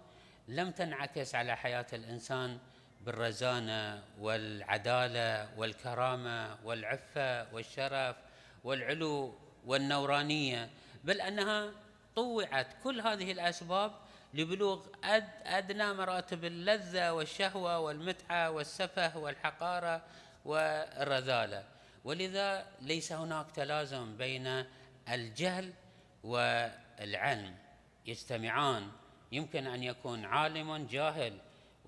لم 0.47 0.71
تنعكس 0.71 1.35
على 1.35 1.57
حياة 1.57 1.85
الإنسان 1.93 2.59
بالرزانة 3.01 4.03
والعدالة 4.19 5.49
والكرامة 5.57 6.57
والعفة 6.63 7.53
والشرف 7.53 8.15
والعلو 8.63 9.35
والنورانية 9.65 10.69
بل 11.03 11.21
أنها 11.21 11.71
طوعت 12.15 12.67
كل 12.83 13.01
هذه 13.01 13.31
الأسباب 13.31 13.91
لبلوغ 14.33 14.85
أد 15.03 15.29
أدنى 15.43 15.93
مراتب 15.93 16.45
اللذة 16.45 17.11
والشهوة 17.11 17.79
والمتعة 17.79 18.51
والسفه 18.51 19.17
والحقارة 19.17 20.01
والرذالة. 20.45 21.63
ولذا 22.03 22.65
ليس 22.81 23.11
هناك 23.11 23.51
تلازم 23.51 24.17
بين 24.17 24.65
الجهل 25.09 25.73
والعلم. 26.23 27.55
يجتمعان. 28.05 28.91
يمكن 29.31 29.67
أن 29.67 29.83
يكون 29.83 30.25
عالم 30.25 30.87
جاهل 30.87 31.37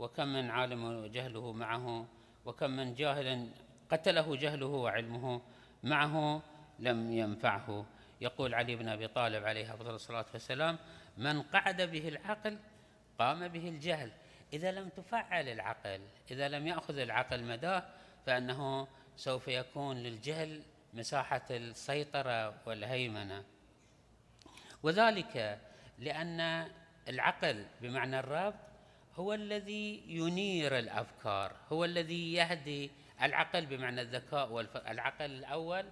وكم 0.01 0.27
من 0.27 0.49
عالم 0.49 1.05
جهله 1.05 1.53
معه 1.53 2.05
وكم 2.45 2.71
من 2.71 2.93
جاهل 2.93 3.49
قتله 3.91 4.35
جهله 4.35 4.67
وعلمه 4.67 5.41
معه 5.83 6.41
لم 6.79 7.11
ينفعه. 7.11 7.85
يقول 8.21 8.53
علي 8.53 8.75
بن 8.75 8.89
أبي 8.89 9.07
طالب 9.07 9.45
عليه 9.45 9.73
أفضل 9.73 9.95
الصلاة 9.95 10.25
والسلام 10.33 10.77
من 11.17 11.41
قعد 11.41 11.81
به 11.81 12.07
العقل 12.07 12.57
قام 13.19 13.47
به 13.47 13.69
الجهل. 13.69 14.11
إذا 14.53 14.71
لم 14.71 14.89
تفعل 14.89 15.49
العقل 15.49 16.01
إذا 16.31 16.49
لم 16.49 16.67
يأخذ 16.67 16.97
العقل 16.97 17.43
مداه 17.43 17.83
فإنه 18.25 18.87
سوف 19.15 19.47
يكون 19.47 19.97
للجهل 19.97 20.61
مساحة 20.93 21.45
السيطرة 21.51 22.53
والهيمنة. 22.65 23.43
وذلك 24.83 25.59
لأن 25.99 26.67
العقل 27.07 27.65
بمعنى 27.81 28.19
الربط 28.19 28.70
هو 29.15 29.33
الذي 29.33 30.03
ينير 30.07 30.79
الأفكار 30.79 31.55
هو 31.71 31.85
الذي 31.85 32.33
يهدي 32.33 32.91
العقل 33.21 33.65
بمعنى 33.65 34.01
الذكاء 34.01 34.51
والعقل 34.51 35.25
الأول 35.25 35.85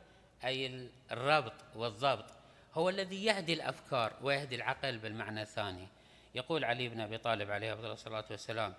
أي 0.43 0.89
الربط 1.11 1.75
والضبط 1.75 2.25
هو 2.73 2.89
الذي 2.89 3.25
يهدي 3.25 3.53
الأفكار 3.53 4.13
ويهدي 4.21 4.55
العقل 4.55 4.97
بالمعنى 4.97 5.41
الثاني. 5.41 5.87
يقول 6.35 6.65
علي 6.65 6.89
بن 6.89 7.01
أبي 7.01 7.17
طالب 7.17 7.51
عليه 7.51 7.73
أفضل 7.73 7.91
الصلاة 7.91 8.25
والسلام 8.31 8.73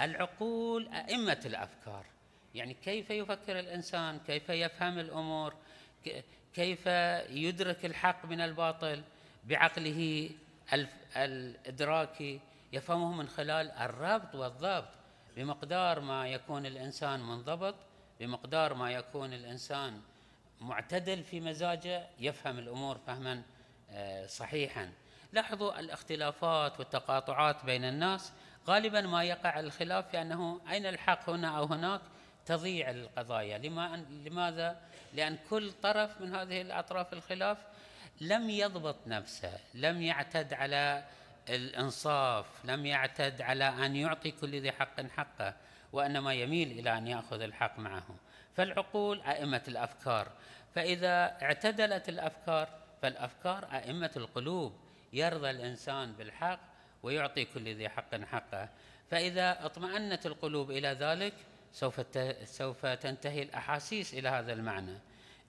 العقول 0.00 0.88
أئمة 0.88 1.40
الأفكار. 1.46 2.06
يعني 2.54 2.74
كيف 2.74 3.10
يفكر 3.10 3.58
الإنسان؟ 3.58 4.18
كيف 4.26 4.48
يفهم 4.48 4.98
الأمور؟ 4.98 5.54
كيف 6.54 6.86
يدرك 7.30 7.84
الحق 7.84 8.26
من 8.26 8.40
الباطل؟ 8.40 9.02
بعقله 9.44 10.30
الإدراكي 11.16 12.40
يفهمه 12.74 13.12
من 13.12 13.28
خلال 13.28 13.70
الربط 13.70 14.34
والضبط 14.34 14.88
بمقدار 15.36 16.00
ما 16.00 16.28
يكون 16.28 16.66
الإنسان 16.66 17.20
منضبط 17.20 17.74
بمقدار 18.20 18.74
ما 18.74 18.92
يكون 18.92 19.32
الإنسان 19.32 20.00
معتدل 20.60 21.24
في 21.24 21.40
مزاجه 21.40 22.06
يفهم 22.18 22.58
الأمور 22.58 22.98
فهما 23.06 23.42
آه، 23.90 24.26
صحيحا. 24.26 24.92
لاحظوا 25.32 25.80
الاختلافات 25.80 26.78
والتقاطعات 26.78 27.64
بين 27.64 27.84
الناس. 27.84 28.32
غالبا 28.68 29.00
ما 29.00 29.24
يقع 29.24 29.60
الخلاف 29.60 30.08
في 30.08 30.22
أنه 30.22 30.60
أين 30.70 30.86
الحق 30.86 31.30
هنا 31.30 31.58
أو 31.58 31.64
هناك 31.64 32.00
تضيع 32.46 32.90
القضايا. 32.90 33.58
لماذا؟ 34.10 34.80
لأن 35.14 35.38
كل 35.50 35.72
طرف 35.72 36.20
من 36.20 36.34
هذه 36.34 36.60
الأطراف 36.60 37.12
الخلاف 37.12 37.58
لم 38.20 38.50
يضبط 38.50 38.96
نفسه 39.06 39.58
لم 39.74 40.02
يعتد 40.02 40.54
على 40.54 41.04
الإنصاف 41.48 42.46
لم 42.64 42.86
يعتد 42.86 43.42
على 43.42 43.64
أن 43.64 43.96
يعطي 43.96 44.30
كل 44.30 44.60
ذي 44.60 44.72
حق 44.72 45.00
حقه 45.00 45.54
وإنما 45.92 46.34
يميل 46.34 46.78
إلى 46.78 46.98
أن 46.98 47.06
يأخذ 47.06 47.40
الحق 47.40 47.78
معه. 47.78 48.06
فالعقول 48.54 49.20
أئمة 49.20 49.62
الأفكار. 49.68 50.28
فإذا 50.74 51.42
اعتدلت 51.42 52.08
الأفكار 52.08 52.68
فالأفكار 53.02 53.68
أئمة 53.72 54.10
القلوب. 54.16 54.72
يرضى 55.12 55.50
الإنسان 55.50 56.12
بالحق 56.12 56.60
ويعطي 57.02 57.44
كل 57.44 57.74
ذي 57.74 57.88
حق 57.88 58.14
حقه. 58.14 58.68
فإذا 59.10 59.66
اطمأنت 59.66 60.26
القلوب 60.26 60.70
إلى 60.70 60.88
ذلك 60.88 61.34
سوف 61.72 62.00
سوف 62.44 62.86
تنتهي 62.86 63.42
الأحاسيس 63.42 64.14
إلى 64.14 64.28
هذا 64.28 64.52
المعنى. 64.52 64.98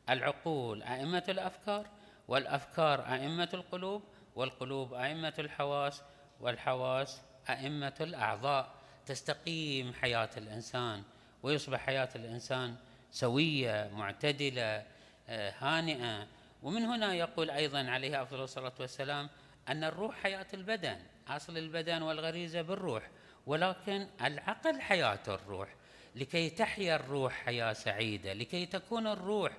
العقول 0.09 0.83
أئمة 0.83 1.23
الأفكار 1.29 1.87
والأفكار 2.27 3.13
أئمة 3.13 3.49
القلوب 3.53 4.03
والقلوب 4.35 4.93
أئمة 4.93 5.33
الحواس 5.39 6.01
والحواس 6.39 7.21
أئمة 7.49 7.93
الأعضاء. 8.01 8.75
تستقيم 9.05 9.93
حياة 9.93 10.29
الإنسان 10.37 11.03
ويصبح 11.43 11.79
حياة 11.79 12.09
الإنسان 12.15 12.75
سوية 13.11 13.89
معتدلة 13.93 14.83
آه، 15.29 15.53
هانئة. 15.59 16.27
ومن 16.63 16.81
هنا 16.81 17.13
يقول 17.13 17.49
أيضا 17.49 17.89
عليه 17.89 18.21
أفضل 18.21 18.43
الصلاة 18.43 18.73
والسلام 18.79 19.29
أن 19.69 19.83
الروح 19.83 20.15
حياة 20.15 20.47
البدن 20.53 20.97
أصل 21.27 21.57
البدن 21.57 22.01
والغريزة 22.01 22.61
بالروح 22.61 23.09
ولكن 23.45 24.07
العقل 24.21 24.81
حياة 24.81 25.19
الروح. 25.27 25.69
لكي 26.15 26.49
تحيا 26.49 26.95
الروح 26.95 27.33
حياة 27.33 27.73
سعيدة 27.73 28.33
لكي 28.33 28.65
تكون 28.65 29.07
الروح 29.07 29.51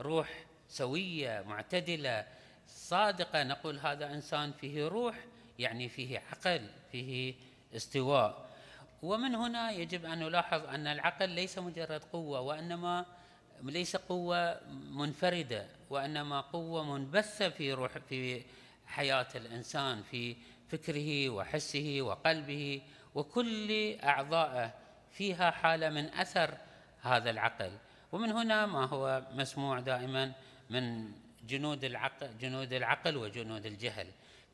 روح 0.00 0.44
سوية 0.68 1.44
معتدلة 1.46 2.26
صادقة 2.74 3.42
نقول 3.42 3.78
هذا 3.78 4.14
إنسان 4.14 4.52
فيه 4.52 4.88
روح 4.88 5.16
يعني 5.58 5.88
فيه 5.88 6.22
عقل 6.32 6.66
فيه 6.92 7.34
استواء. 7.76 8.50
ومن 9.02 9.34
هنا 9.34 9.70
يجب 9.70 10.04
أن 10.04 10.18
نلاحظ 10.18 10.66
أن 10.66 10.86
العقل 10.86 11.28
ليس 11.28 11.58
مجرد 11.58 12.04
قوة 12.12 12.40
وإنما 12.40 13.06
ليس 13.62 13.96
قوة 13.96 14.60
منفردة 14.90 15.66
وإنما 15.90 16.40
قوة 16.40 16.84
منبثة 16.84 17.48
في 17.48 17.72
روح 17.72 17.98
في 17.98 18.42
حياة 18.86 19.28
الإنسان 19.34 20.02
في 20.02 20.36
فكره 20.68 21.28
وحسه 21.28 21.98
وقلبه 22.00 22.82
وكل 23.14 23.96
اعضائه 24.04 24.74
فيها 25.12 25.50
حالة 25.50 25.88
من 25.88 26.04
أثر 26.04 26.54
هذا 27.02 27.30
العقل. 27.30 27.70
ومن 28.12 28.32
هنا 28.32 28.66
ما 28.66 28.84
هو 28.84 29.22
مسموع 29.34 29.80
دائما 29.80 30.32
من 30.70 31.12
جنود 31.46 31.84
العقل 31.84 32.38
جنود 32.38 32.72
العقل 32.72 33.16
وجنود 33.16 33.66
الجهل. 33.66 34.06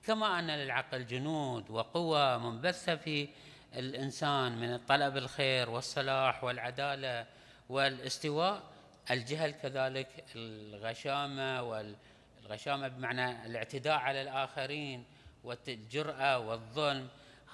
كما 0.06 0.38
أن 0.38 0.50
للعقل 0.50 1.06
جنود 1.06 1.70
وقوى 1.70 2.38
منبثه 2.38 2.96
في 2.96 3.28
الإنسان 3.74 4.58
من 4.58 4.78
طلب 4.78 5.16
الخير 5.16 5.70
والصلاح 5.70 6.44
والعدالة 6.44 7.26
والاستواء. 7.68 8.62
الجهل 9.10 9.50
كذلك 9.50 10.24
الغشامة 10.36 11.62
والغشامه 11.62 12.88
بمعنى 12.88 13.46
الاعتداء 13.46 13.98
على 13.98 14.22
الآخرين 14.22 15.04
والجرأة 15.44 16.38
والظلم. 16.38 17.08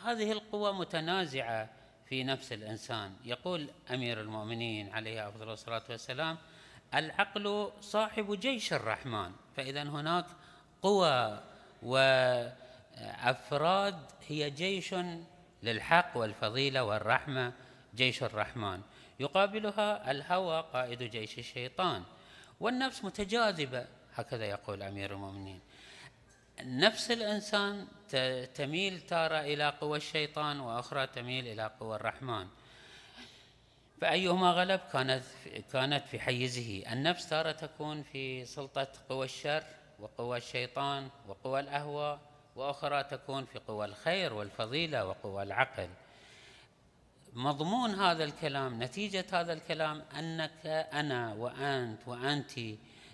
هذه 0.04 0.32
القوى 0.32 0.72
متنازعة 0.72 1.68
في 2.08 2.24
نفس 2.24 2.52
الإنسان. 2.52 3.16
يقول 3.24 3.68
أمير 3.90 4.20
المؤمنين 4.20 4.92
عليه 4.92 5.28
أفضل 5.28 5.52
الصلاة 5.52 5.82
والسلام 5.90 6.38
العقل 6.94 7.72
صاحب 7.80 8.40
جيش 8.40 8.72
الرحمن. 8.72 9.32
فإذا 9.56 9.82
هناك 9.82 10.26
قوى 10.82 11.42
وأفراد 11.82 12.52
هي 14.28 14.50
جيش 14.50 14.94
للحق 15.62 16.16
والفضيلة 16.16 16.84
والرحمة 16.84 17.52
جيش 17.94 18.22
الرحمن. 18.22 18.80
يقابلها 19.20 20.10
الهوى 20.10 20.64
قائد 20.72 21.02
جيش 21.02 21.38
الشيطان. 21.38 22.02
والنفس 22.60 23.04
متجاذبة 23.04 23.86
هكذا 24.14 24.44
يقول 24.44 24.82
أمير 24.82 25.12
المؤمنين. 25.12 25.60
نفس 26.62 27.10
الإنسان 27.10 27.86
تميل 28.54 29.00
تارة 29.00 29.40
إلى 29.40 29.68
قوى 29.80 29.96
الشيطان 29.96 30.60
وأخرى 30.60 31.06
تميل 31.06 31.48
إلى 31.48 31.70
قوى 31.80 31.96
الرحمن. 31.96 32.48
فأيهما 34.02 34.50
غلب؟ 34.50 34.80
كانت 34.92 35.22
كانت 35.72 36.06
في 36.06 36.20
حيزه. 36.20 36.92
النفس 36.92 37.28
تارة 37.28 37.52
تكون 37.52 38.02
في 38.02 38.44
سلطة 38.44 38.88
قوى 39.08 39.24
الشر 39.24 39.62
وقوى 39.98 40.36
الشيطان 40.36 41.08
وقوى 41.28 41.60
الأهواء 41.60 42.20
وأخرى 42.56 43.04
تكون 43.04 43.44
في 43.44 43.58
قوى 43.58 43.84
الخير 43.84 44.32
والفضيلة 44.32 45.06
وقوى 45.06 45.42
العقل. 45.42 45.88
مضمون 47.32 47.90
هذا 47.90 48.24
الكلام 48.24 48.82
نتيجة 48.82 49.24
هذا 49.32 49.52
الكلام 49.52 50.02
أنك 50.18 50.66
أنا 50.92 51.34
وأنت 51.34 52.08
وأنت 52.08 52.50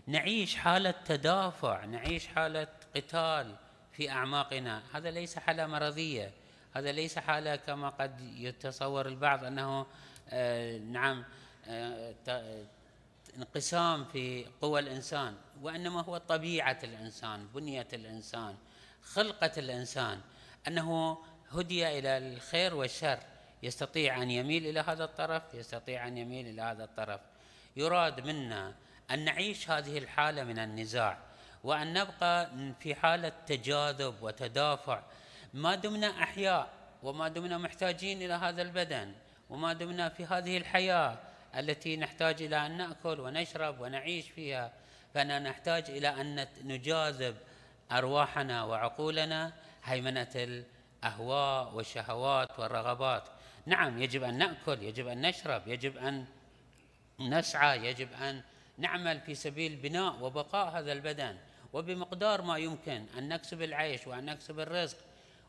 نعيش 0.06 0.56
حالة 0.56 0.94
تدافع 1.04 1.84
نعيش 1.84 2.26
حالة 2.26 2.68
قتال 2.96 3.56
في 3.92 4.10
أعماقنا. 4.10 4.82
هذا 4.94 5.10
ليس 5.10 5.38
حالة 5.38 5.66
مرضية. 5.66 6.32
هذا 6.74 6.92
ليس 6.92 7.18
حالة 7.18 7.56
كما 7.56 7.88
قد 7.88 8.20
يتصور 8.20 9.06
البعض 9.08 9.44
أنه 9.44 9.86
نعم 10.92 11.24
آه 11.68 12.14
انقسام 13.36 14.04
في 14.04 14.46
قوى 14.60 14.80
الإنسان 14.80 15.34
وإنما 15.62 16.02
هو 16.02 16.18
طبيعة 16.18 16.78
الإنسان 16.84 17.46
بنية 17.54 17.88
الإنسان 17.92 18.56
خلقة 19.02 19.50
الإنسان. 19.56 20.20
أنه 20.68 21.18
هدي 21.52 21.98
إلى 21.98 22.18
الخير 22.18 22.74
والشر 22.74 23.18
يستطيع 23.62 24.22
أن 24.22 24.30
يميل 24.30 24.66
إلى 24.66 24.80
هذا 24.80 25.04
الطرف 25.04 25.42
يستطيع 25.54 26.08
أن 26.08 26.18
يميل 26.18 26.46
إلى 26.46 26.62
هذا 26.62 26.84
الطرف. 26.84 27.20
يراد 27.76 28.26
منا 28.26 28.74
أن 29.10 29.24
نعيش 29.24 29.70
هذه 29.70 29.98
الحالة 29.98 30.44
من 30.44 30.58
النزاع 30.58 31.18
وأن 31.64 31.92
نبقى 31.92 32.50
في 32.80 32.94
حالة 32.94 33.32
تجاذب 33.46 34.14
وتدافع. 34.22 35.02
ما 35.54 35.74
دمنا 35.74 36.22
أحياء 36.22 36.70
وما 37.02 37.28
دمنا 37.28 37.58
محتاجين 37.58 38.22
إلى 38.22 38.34
هذا 38.34 38.62
البدن. 38.62 39.14
وما 39.50 39.72
دمنا 39.72 40.08
في 40.08 40.24
هذه 40.24 40.56
الحياة 40.56 41.18
التي 41.56 41.96
نحتاج 41.96 42.42
إلى 42.42 42.66
أن 42.66 42.76
نأكل 42.76 43.20
ونشرب 43.20 43.80
ونعيش 43.80 44.30
فيها 44.30 44.72
فأننا 45.14 45.38
نحتاج 45.38 45.90
إلى 45.90 46.08
أن 46.08 46.46
نجاذب 46.64 47.36
أرواحنا 47.92 48.64
وعقولنا 48.64 49.52
هيمنة 49.84 50.64
الأهواء 51.04 51.74
والشهوات 51.74 52.58
والرغبات. 52.58 53.28
نعم 53.66 54.02
يجب 54.02 54.22
أن 54.22 54.38
نأكل 54.38 54.82
يجب 54.82 55.06
أن 55.06 55.20
نشرب 55.20 55.68
يجب 55.68 55.96
أن 55.96 56.24
نسعى 57.20 57.86
يجب 57.86 58.08
أن 58.12 58.42
نعمل 58.78 59.20
في 59.20 59.34
سبيل 59.34 59.76
بناء 59.76 60.22
وبقاء 60.22 60.68
هذا 60.68 60.92
البدن. 60.92 61.36
وبمقدار 61.72 62.42
ما 62.42 62.58
يمكن 62.58 63.06
أن 63.18 63.28
نكسب 63.28 63.62
العيش 63.62 64.06
وأن 64.06 64.24
نكسب 64.24 64.60
الرزق 64.60 64.96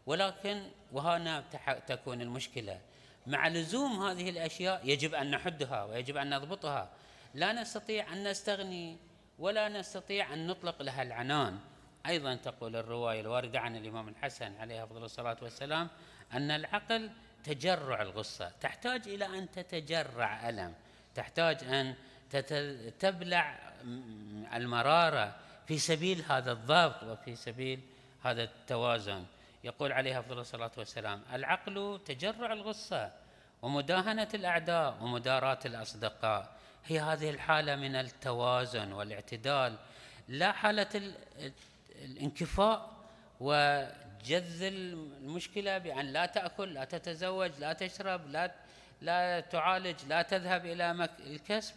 ولكن 0.06 0.64
وهنا 0.92 1.44
تكون 1.88 2.22
المشكلة. 2.22 2.80
مع 3.28 3.48
لزوم 3.48 4.04
هذه 4.04 4.30
الأشياء 4.30 4.82
يجب 4.84 5.14
أن 5.14 5.32
نحدها 5.32 5.84
ويجب 5.84 6.18
أن 6.18 6.36
نضبطها. 6.36 6.90
لا 7.34 7.54
نستطيع 7.54 8.14
أن 8.14 8.28
نستغني 8.28 8.98
ولا 9.40 9.70
نستطيع 9.70 10.34
أن 10.34 10.48
نطلق 10.48 10.82
لها 10.82 11.02
العنان. 11.02 11.60
أيضا 12.08 12.36
تقول 12.36 12.76
الرواية 12.76 13.22
الواردة 13.22 13.60
عن 13.60 13.76
الإمام 13.76 14.08
الحسن 14.10 14.56
عليه 14.60 14.84
أفضل 14.84 15.04
الصلاة 15.04 15.38
والسلام 15.42 15.88
أن 16.34 16.52
العقل 16.52 17.10
تجرع 17.44 18.02
الغصة. 18.02 18.52
تحتاج 18.62 19.08
إلى 19.08 19.26
أن 19.26 19.52
تتجرع 19.52 20.50
ألم. 20.50 20.74
تحتاج 21.16 21.64
أن 21.64 21.96
تبلع 23.00 23.60
المرارة 24.54 25.36
في 25.68 25.78
سبيل 25.78 26.24
هذا 26.30 26.52
الضبط 26.52 27.04
وفي 27.04 27.36
سبيل 27.36 27.80
هذا 28.24 28.44
التوازن. 28.44 29.26
يقول 29.64 29.92
عليه 29.92 30.20
أفضل 30.20 30.40
الصلاة 30.40 30.72
والسلام 30.78 31.22
العقل 31.34 32.00
تجرع 32.06 32.54
الغصة 32.54 33.12
ومداهنة 33.62 34.28
الأعداء 34.34 34.98
ومداراة 35.02 35.60
الأصدقاء. 35.66 36.56
هي 36.86 37.00
هذه 37.00 37.30
الحالة 37.30 37.76
من 37.76 37.96
التوازن 37.96 38.92
والاعتدال. 38.92 39.78
لا 40.28 40.52
حالة 40.52 41.14
الانكفاء 41.96 42.92
وجذ 43.40 44.62
المشكلة 44.62 45.78
بأن 45.78 46.06
لا 46.06 46.26
تأكل 46.26 46.74
لا 46.74 46.84
تتزوج 46.84 47.52
لا 47.60 47.74
تشرب 47.74 48.28
لا 48.28 48.56
لا 49.02 49.40
تعالج 49.40 50.06
لا 50.08 50.22
تذهب 50.22 50.66
إلى 50.66 51.10
الكسب. 51.20 51.76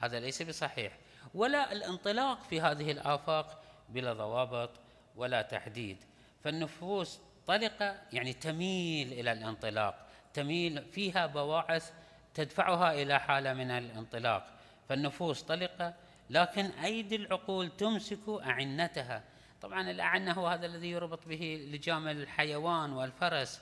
هذا 0.00 0.20
ليس 0.20 0.42
بصحيح. 0.42 0.92
ولا 1.34 1.72
الانطلاق 1.72 2.42
في 2.42 2.60
هذه 2.60 2.90
الآفاق 2.90 3.62
بلا 3.88 4.12
ضوابط 4.12 4.70
ولا 5.16 5.42
تحديد. 5.42 5.96
فالنفوس 6.44 7.20
طلقة 7.46 7.96
يعني 8.12 8.32
تميل 8.32 9.12
إلى 9.12 9.32
الانطلاق 9.32 10.06
تميل 10.34 10.84
فيها 10.84 11.26
بواعث 11.26 11.92
تدفعها 12.34 12.92
إلى 12.92 13.20
حالة 13.20 13.52
من 13.52 13.70
الانطلاق. 13.70 14.46
فالنفوس 14.88 15.42
طلقة 15.42 15.94
لكن 16.30 16.64
أيدي 16.64 17.16
العقول 17.16 17.70
تمسك 17.76 18.28
أعنتها. 18.28 19.22
طبعا 19.62 19.90
الأعنة 19.90 20.32
هو 20.32 20.46
هذا 20.46 20.66
الذي 20.66 20.90
يربط 20.90 21.28
به 21.28 21.68
لجام 21.72 22.08
الحيوان 22.08 22.92
والفرس. 22.92 23.60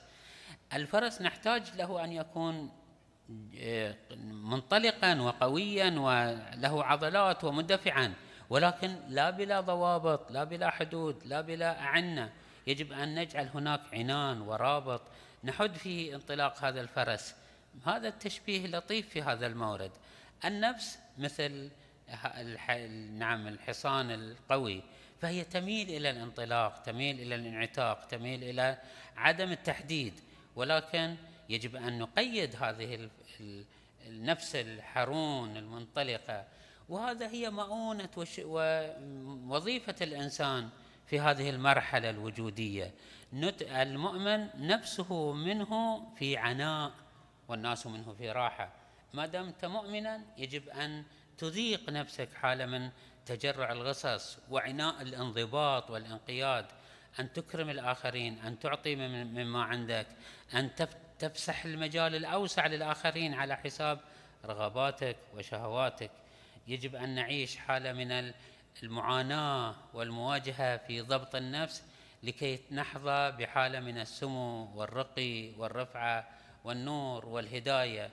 الفرس 0.73 1.21
نحتاج 1.21 1.75
له 1.75 2.03
أن 2.03 2.11
يكون 2.11 2.71
منطلقا 4.27 5.21
وقويا 5.21 5.89
وله 5.89 6.83
عضلات 6.83 7.43
ومندفعا 7.43 8.13
ولكن 8.49 8.95
لا 9.07 9.29
بلا 9.29 9.61
ضوابط 9.61 10.31
لا 10.31 10.43
بلا 10.43 10.69
حدود 10.69 11.25
لا 11.25 11.41
بلا 11.41 11.79
أعنة. 11.79 12.31
يجب 12.71 12.91
أن 12.91 13.15
نجعل 13.15 13.47
هناك 13.53 13.81
عنان 13.93 14.41
ورابط 14.41 15.01
نحد 15.43 15.75
فيه 15.75 16.15
انطلاق 16.15 16.63
هذا 16.63 16.81
الفرس. 16.81 17.35
هذا 17.85 18.07
التشبيه 18.07 18.67
لطيف 18.67 19.09
في 19.09 19.21
هذا 19.21 19.47
المورد. 19.47 19.91
النفس 20.45 20.99
مثل 21.17 21.69
نعم 23.11 23.47
الحصان 23.47 24.11
القوي 24.11 24.81
فهي 25.21 25.43
تميل 25.43 25.89
إلى 25.89 26.09
الانطلاق 26.09 26.81
تميل 26.81 27.19
إلى 27.19 27.35
الانعتاق 27.35 28.07
تميل 28.07 28.43
إلى 28.43 28.77
عدم 29.17 29.51
التحديد. 29.51 30.13
ولكن 30.55 31.15
يجب 31.49 31.75
أن 31.75 31.99
نقيد 31.99 32.55
هذه 32.55 33.09
النفس 34.07 34.55
الحرون 34.55 35.57
المنطلقة. 35.57 36.45
وهذا 36.89 37.27
هي 37.27 37.49
مؤونة 37.49 38.09
ووظيفة 38.39 39.95
الإنسان 40.01 40.69
في 41.11 41.19
هذه 41.19 41.49
المرحلة 41.49 42.09
الوجودية. 42.09 42.93
المؤمن 43.61 44.67
نفسه 44.67 45.33
منه 45.33 46.03
في 46.15 46.37
عناء 46.37 46.91
والناس 47.47 47.87
منه 47.87 48.13
في 48.13 48.31
راحة. 48.31 48.69
ما 49.13 49.25
دمت 49.25 49.65
مؤمنا 49.65 50.21
يجب 50.37 50.69
أن 50.69 51.03
تذيق 51.37 51.89
نفسك 51.89 52.33
حالة 52.33 52.65
من 52.65 52.89
تجرع 53.25 53.71
الغصص 53.71 54.37
وعناء 54.49 55.01
الانضباط 55.01 55.91
والانقياد. 55.91 56.65
أن 57.19 57.33
تكرم 57.33 57.69
الآخرين 57.69 58.39
أن 58.39 58.59
تعطي 58.59 58.95
مما 58.95 59.63
عندك. 59.63 60.07
أن 60.53 60.69
تفسح 61.19 61.65
المجال 61.65 62.15
الأوسع 62.15 62.67
للآخرين 62.67 63.33
على 63.33 63.57
حساب 63.57 63.99
رغباتك 64.45 65.17
وشهواتك. 65.35 66.11
يجب 66.67 66.95
أن 66.95 67.15
نعيش 67.15 67.57
حالة 67.57 67.93
من 67.93 68.33
المعاناة 68.83 69.75
والمواجهة 69.93 70.77
في 70.77 71.01
ضبط 71.01 71.35
النفس 71.35 71.83
لكي 72.23 72.59
نحظى 72.71 73.31
بحالة 73.31 73.79
من 73.79 73.97
السمو 73.97 74.69
والرقي 74.75 75.51
والرفعة 75.57 76.27
والنور 76.63 77.25
والهداية. 77.25 78.09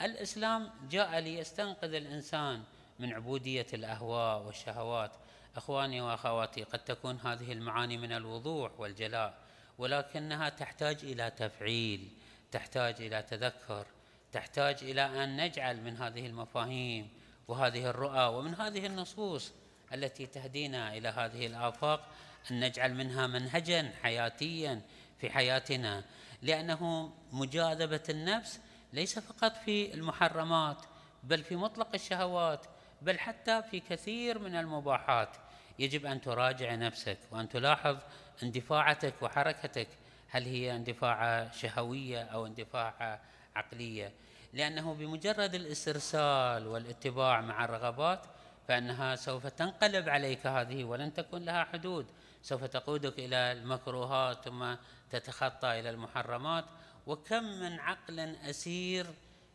الإسلام 0.00 0.70
جاء 0.90 1.18
ليستنقذ 1.18 1.94
الإنسان 1.94 2.62
من 2.98 3.12
عبودية 3.12 3.66
الأهواء 3.74 4.42
والشهوات. 4.42 5.10
أخواني 5.56 6.00
وأخواتي 6.00 6.62
قد 6.62 6.78
تكون 6.78 7.18
هذه 7.24 7.52
المعاني 7.52 7.98
من 7.98 8.12
الوضوح 8.12 8.80
والجلاء 8.80 9.38
ولكنها 9.78 10.48
تحتاج 10.48 10.98
إلى 11.02 11.30
تفعيل 11.30 12.08
تحتاج 12.52 12.94
إلى 13.00 13.22
تذكر 13.22 13.86
تحتاج 14.32 14.76
إلى 14.82 15.24
أن 15.24 15.44
نجعل 15.44 15.80
من 15.80 15.96
هذه 15.96 16.26
المفاهيم 16.26 17.08
وهذه 17.48 17.90
الرؤى 17.90 18.26
ومن 18.26 18.54
هذه 18.54 18.86
النصوص 18.86 19.52
التي 19.94 20.26
تهدينا 20.26 20.96
إلى 20.96 21.08
هذه 21.08 21.46
الآفاق 21.46 22.08
أن 22.50 22.60
نجعل 22.60 22.94
منها 22.94 23.26
منهجا 23.26 23.92
حياتيا 24.02 24.80
في 25.20 25.30
حياتنا. 25.30 26.04
لأنه 26.42 27.12
مجاذبة 27.32 28.02
النفس 28.08 28.60
ليس 28.92 29.18
فقط 29.18 29.56
في 29.56 29.94
المحرمات 29.94 30.82
بل 31.22 31.42
في 31.42 31.56
مطلق 31.56 31.88
الشهوات 31.94 32.66
بل 33.02 33.18
حتى 33.18 33.62
في 33.62 33.80
كثير 33.80 34.38
من 34.38 34.56
المباحات. 34.56 35.36
يجب 35.78 36.06
أن 36.06 36.20
تراجع 36.20 36.74
نفسك 36.74 37.18
وأن 37.30 37.48
تلاحظ 37.48 37.96
اندفاعتك 38.42 39.14
وحركتك. 39.22 39.88
هل 40.28 40.44
هي 40.44 40.76
اندفاع 40.76 41.50
شهوية 41.50 42.22
أو 42.22 42.46
اندفاع 42.46 43.20
عقلية؟ 43.56 44.12
لأنه 44.52 44.94
بمجرد 44.94 45.54
الاسترسال 45.54 46.66
والاتباع 46.66 47.40
مع 47.40 47.64
الرغبات 47.64 48.26
فإنها 48.68 49.16
سوف 49.16 49.46
تنقلب 49.46 50.08
عليك 50.08 50.46
هذه 50.46 50.84
ولن 50.84 51.14
تكون 51.14 51.44
لها 51.44 51.64
حدود. 51.64 52.06
سوف 52.42 52.64
تقودك 52.64 53.18
إلى 53.18 53.36
المكروهات 53.36 54.44
ثم 54.44 54.74
تتخطى 55.10 55.80
إلى 55.80 55.90
المحرمات. 55.90 56.64
وكم 57.06 57.44
من 57.44 57.80
عقل 57.80 58.20
أسير 58.20 59.06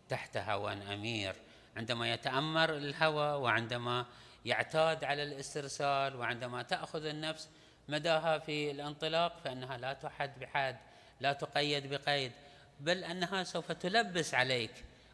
تحت 0.09 0.37
هوى 0.37 0.73
أمير. 0.73 1.35
عندما 1.77 2.13
يتأمر 2.13 2.77
الهوى 2.77 3.41
وعندما 3.41 4.05
يعتاد 4.45 5.03
على 5.03 5.23
الاسترسال 5.23 6.15
وعندما 6.15 6.63
تأخذ 6.63 7.05
النفس 7.05 7.49
مداها 7.89 8.37
في 8.37 8.71
الانطلاق 8.71 9.39
فإنها 9.43 9.77
لا 9.77 9.93
تحد 9.93 10.39
بحد 10.39 10.77
لا 11.19 11.33
تقيد 11.33 11.87
بقيد 11.87 12.31
بل 12.79 13.03
أنها 13.03 13.43
سوف 13.43 13.71
تلبس 13.71 14.33
عليك 14.33 14.71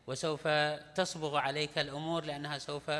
وسوف 0.07 0.47
تصبغ 0.95 1.37
عليك 1.37 1.77
الأمور 1.77 2.23
لأنها 2.23 2.57
سوف 2.57 2.91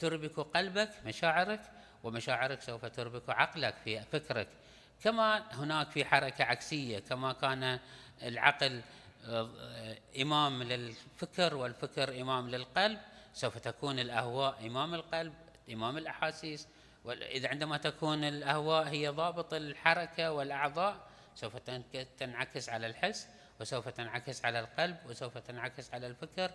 تربك 0.00 0.40
قلبك 0.40 0.90
مشاعرك 1.06 1.60
ومشاعرك 2.04 2.62
سوف 2.62 2.84
تربك 2.84 3.30
عقلك 3.30 3.74
في 3.84 4.00
فكرك. 4.00 4.48
كما 5.04 5.54
هناك 5.54 5.90
في 5.90 6.04
حركة 6.04 6.44
عكسية 6.44 6.98
كما 6.98 7.32
كان 7.32 7.78
العقل 8.22 8.82
آه، 9.24 9.98
إمام 10.20 10.62
للفكر 10.62 11.54
والفكر 11.54 12.20
إمام 12.20 12.50
للقلب 12.50 12.98
سوف 13.34 13.58
تكون 13.58 13.98
الأهواء 13.98 14.66
إمام 14.66 14.94
القلب 14.94 15.34
إمام 15.72 15.98
الأحاسيس. 15.98 16.68
وإذا 17.04 17.48
عندما 17.48 17.76
تكون 17.76 18.24
الأهواء 18.24 18.88
هي 18.88 19.08
ضابط 19.08 19.54
الحركة 19.54 20.32
والأعضاء 20.32 20.96
سوف 21.34 21.56
تنعكس 22.18 22.68
على 22.68 22.86
الحس 22.86 23.28
وسوف 23.60 23.88
تنعكس 23.88 24.44
على 24.44 24.60
القلب 24.60 24.96
وسوف 25.06 25.38
تنعكس 25.38 25.94
على 25.94 26.06
الفكر. 26.06 26.50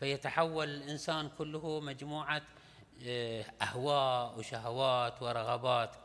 فيتحول 0.00 0.68
الإنسان 0.68 1.28
كله 1.38 1.80
مجموعة 1.80 2.42
آه، 3.02 3.44
أهواء 3.62 4.38
وشهوات 4.38 5.22
ورغبات. 5.22 5.96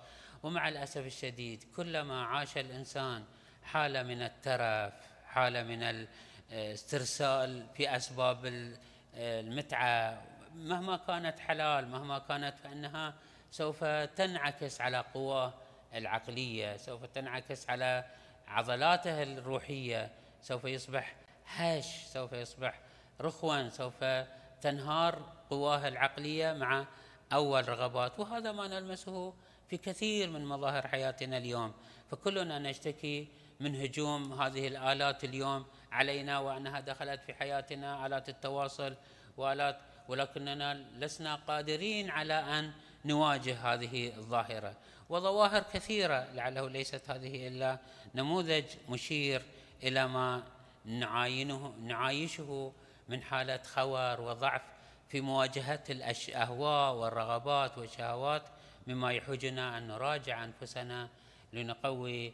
ومع 0.44 0.70
الأسف 0.70 1.06
الشديد 1.06 1.64
كلما 1.76 2.26
عاش 2.26 2.58
الإنسان 2.58 3.24
حاله 3.64 4.04
من 4.04 4.22
الترف 4.22 4.94
حاله 5.26 5.64
من 5.64 5.84
الاسترسال 6.52 7.68
في 7.74 7.96
أسباب 7.96 8.46
المتعة. 9.16 10.22
مهما 10.56 10.98
كانت 10.98 11.40
حلال 11.40 11.88
مهما 11.88 12.20
كانت 12.20 12.58
فإنها 12.64 13.14
سوف 13.52 13.84
تنعكس 13.84 14.82
على 14.82 14.98
قواه 15.14 15.54
العقلية 15.94 16.78
سوف 16.78 17.06
تنعكس 17.06 17.70
على 17.70 18.06
عضلاته 18.48 19.24
الروحية 19.24 20.12
سوف 20.42 20.66
يصبح 20.66 21.16
هش 21.46 21.86
سوف 22.06 22.34
يصبح 22.34 22.80
رخوا 23.22 23.70
سوف 23.70 24.04
تنهار 24.62 25.39
قواه 25.50 25.88
العقلية 25.88 26.54
مع 26.54 26.86
أول 27.34 27.70
رغبات 27.70 28.20
وهذا 28.20 28.52
ما 28.52 28.68
نلمسه 28.68 29.34
في 29.70 29.78
كثير 29.78 30.30
من 30.30 30.46
مظاهر 30.46 30.88
حياتنا 30.88 31.38
اليوم. 31.38 31.74
فكلنا 32.12 32.60
نشتكي 32.60 33.28
من 33.60 33.76
هجوم 33.76 34.42
هذه 34.42 34.68
الآلات 34.68 35.24
اليوم 35.24 35.66
علينا 35.92 36.40
وأنها 36.40 36.80
دخلت 36.80 37.22
في 37.22 37.34
حياتنا 37.34 38.06
آلات 38.06 38.30
التواصل 38.30 38.96
وآلات 39.38 39.80
ولكننا 40.08 40.74
لسنا 40.74 41.36
قادرين 41.36 42.10
على 42.10 42.34
أن 42.34 42.72
نواجه 43.06 43.74
هذه 43.74 44.18
الظاهرة. 44.18 44.74
وظواهر 45.10 45.64
كثيرة 45.74 46.28
لعله 46.34 46.70
ليست 46.70 47.10
هذه 47.10 47.48
إلا 47.48 47.78
نموذج 48.16 48.66
مشير 48.90 49.42
إلى 49.84 50.08
ما 50.08 50.44
نعاينه 50.86 51.74
نعايشه 51.82 52.74
من 53.10 53.22
حالة 53.22 53.60
خور 53.64 54.22
وضعف 54.22 54.62
في 55.10 55.22
مواجهة 55.22 55.84
الاهواء 55.90 56.94
والرغبات 56.94 57.78
والشهوات 57.78 58.44
مما 58.88 59.14
يحوجنا 59.14 59.78
أن 59.78 59.88
نراجع 59.88 60.44
أنفسنا 60.44 61.10
لنقوي 61.54 62.34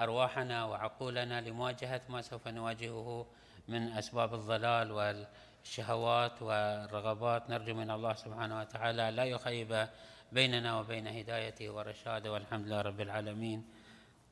أرواحنا 0.00 0.64
وعقولنا 0.64 1.40
لمواجهة 1.40 2.00
ما 2.08 2.22
سوف 2.22 2.48
نواجهه 2.48 3.26
من 3.68 3.92
أسباب 3.92 4.34
الضلال 4.34 4.92
والشهوات 4.92 6.42
والرغبات. 6.42 7.50
نرجو 7.50 7.74
من 7.74 7.90
الله 7.90 8.14
سبحانه 8.14 8.60
وتعالى 8.60 9.10
لا 9.10 9.24
يخيب 9.24 9.88
بيننا 10.32 10.80
وبين 10.80 11.06
هدايته 11.06 11.70
ورشاده 11.70 12.32
والحمد 12.32 12.66
لله 12.66 12.80
رب 12.80 13.00
العالمين. 13.00 13.64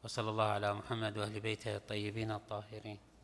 وصلى 0.04 0.30
الله 0.30 0.44
على 0.44 0.74
محمد 0.74 1.18
وأهل 1.18 1.40
بيته 1.40 1.76
الطيبين 1.76 2.30
الطاهرين. 2.30 2.98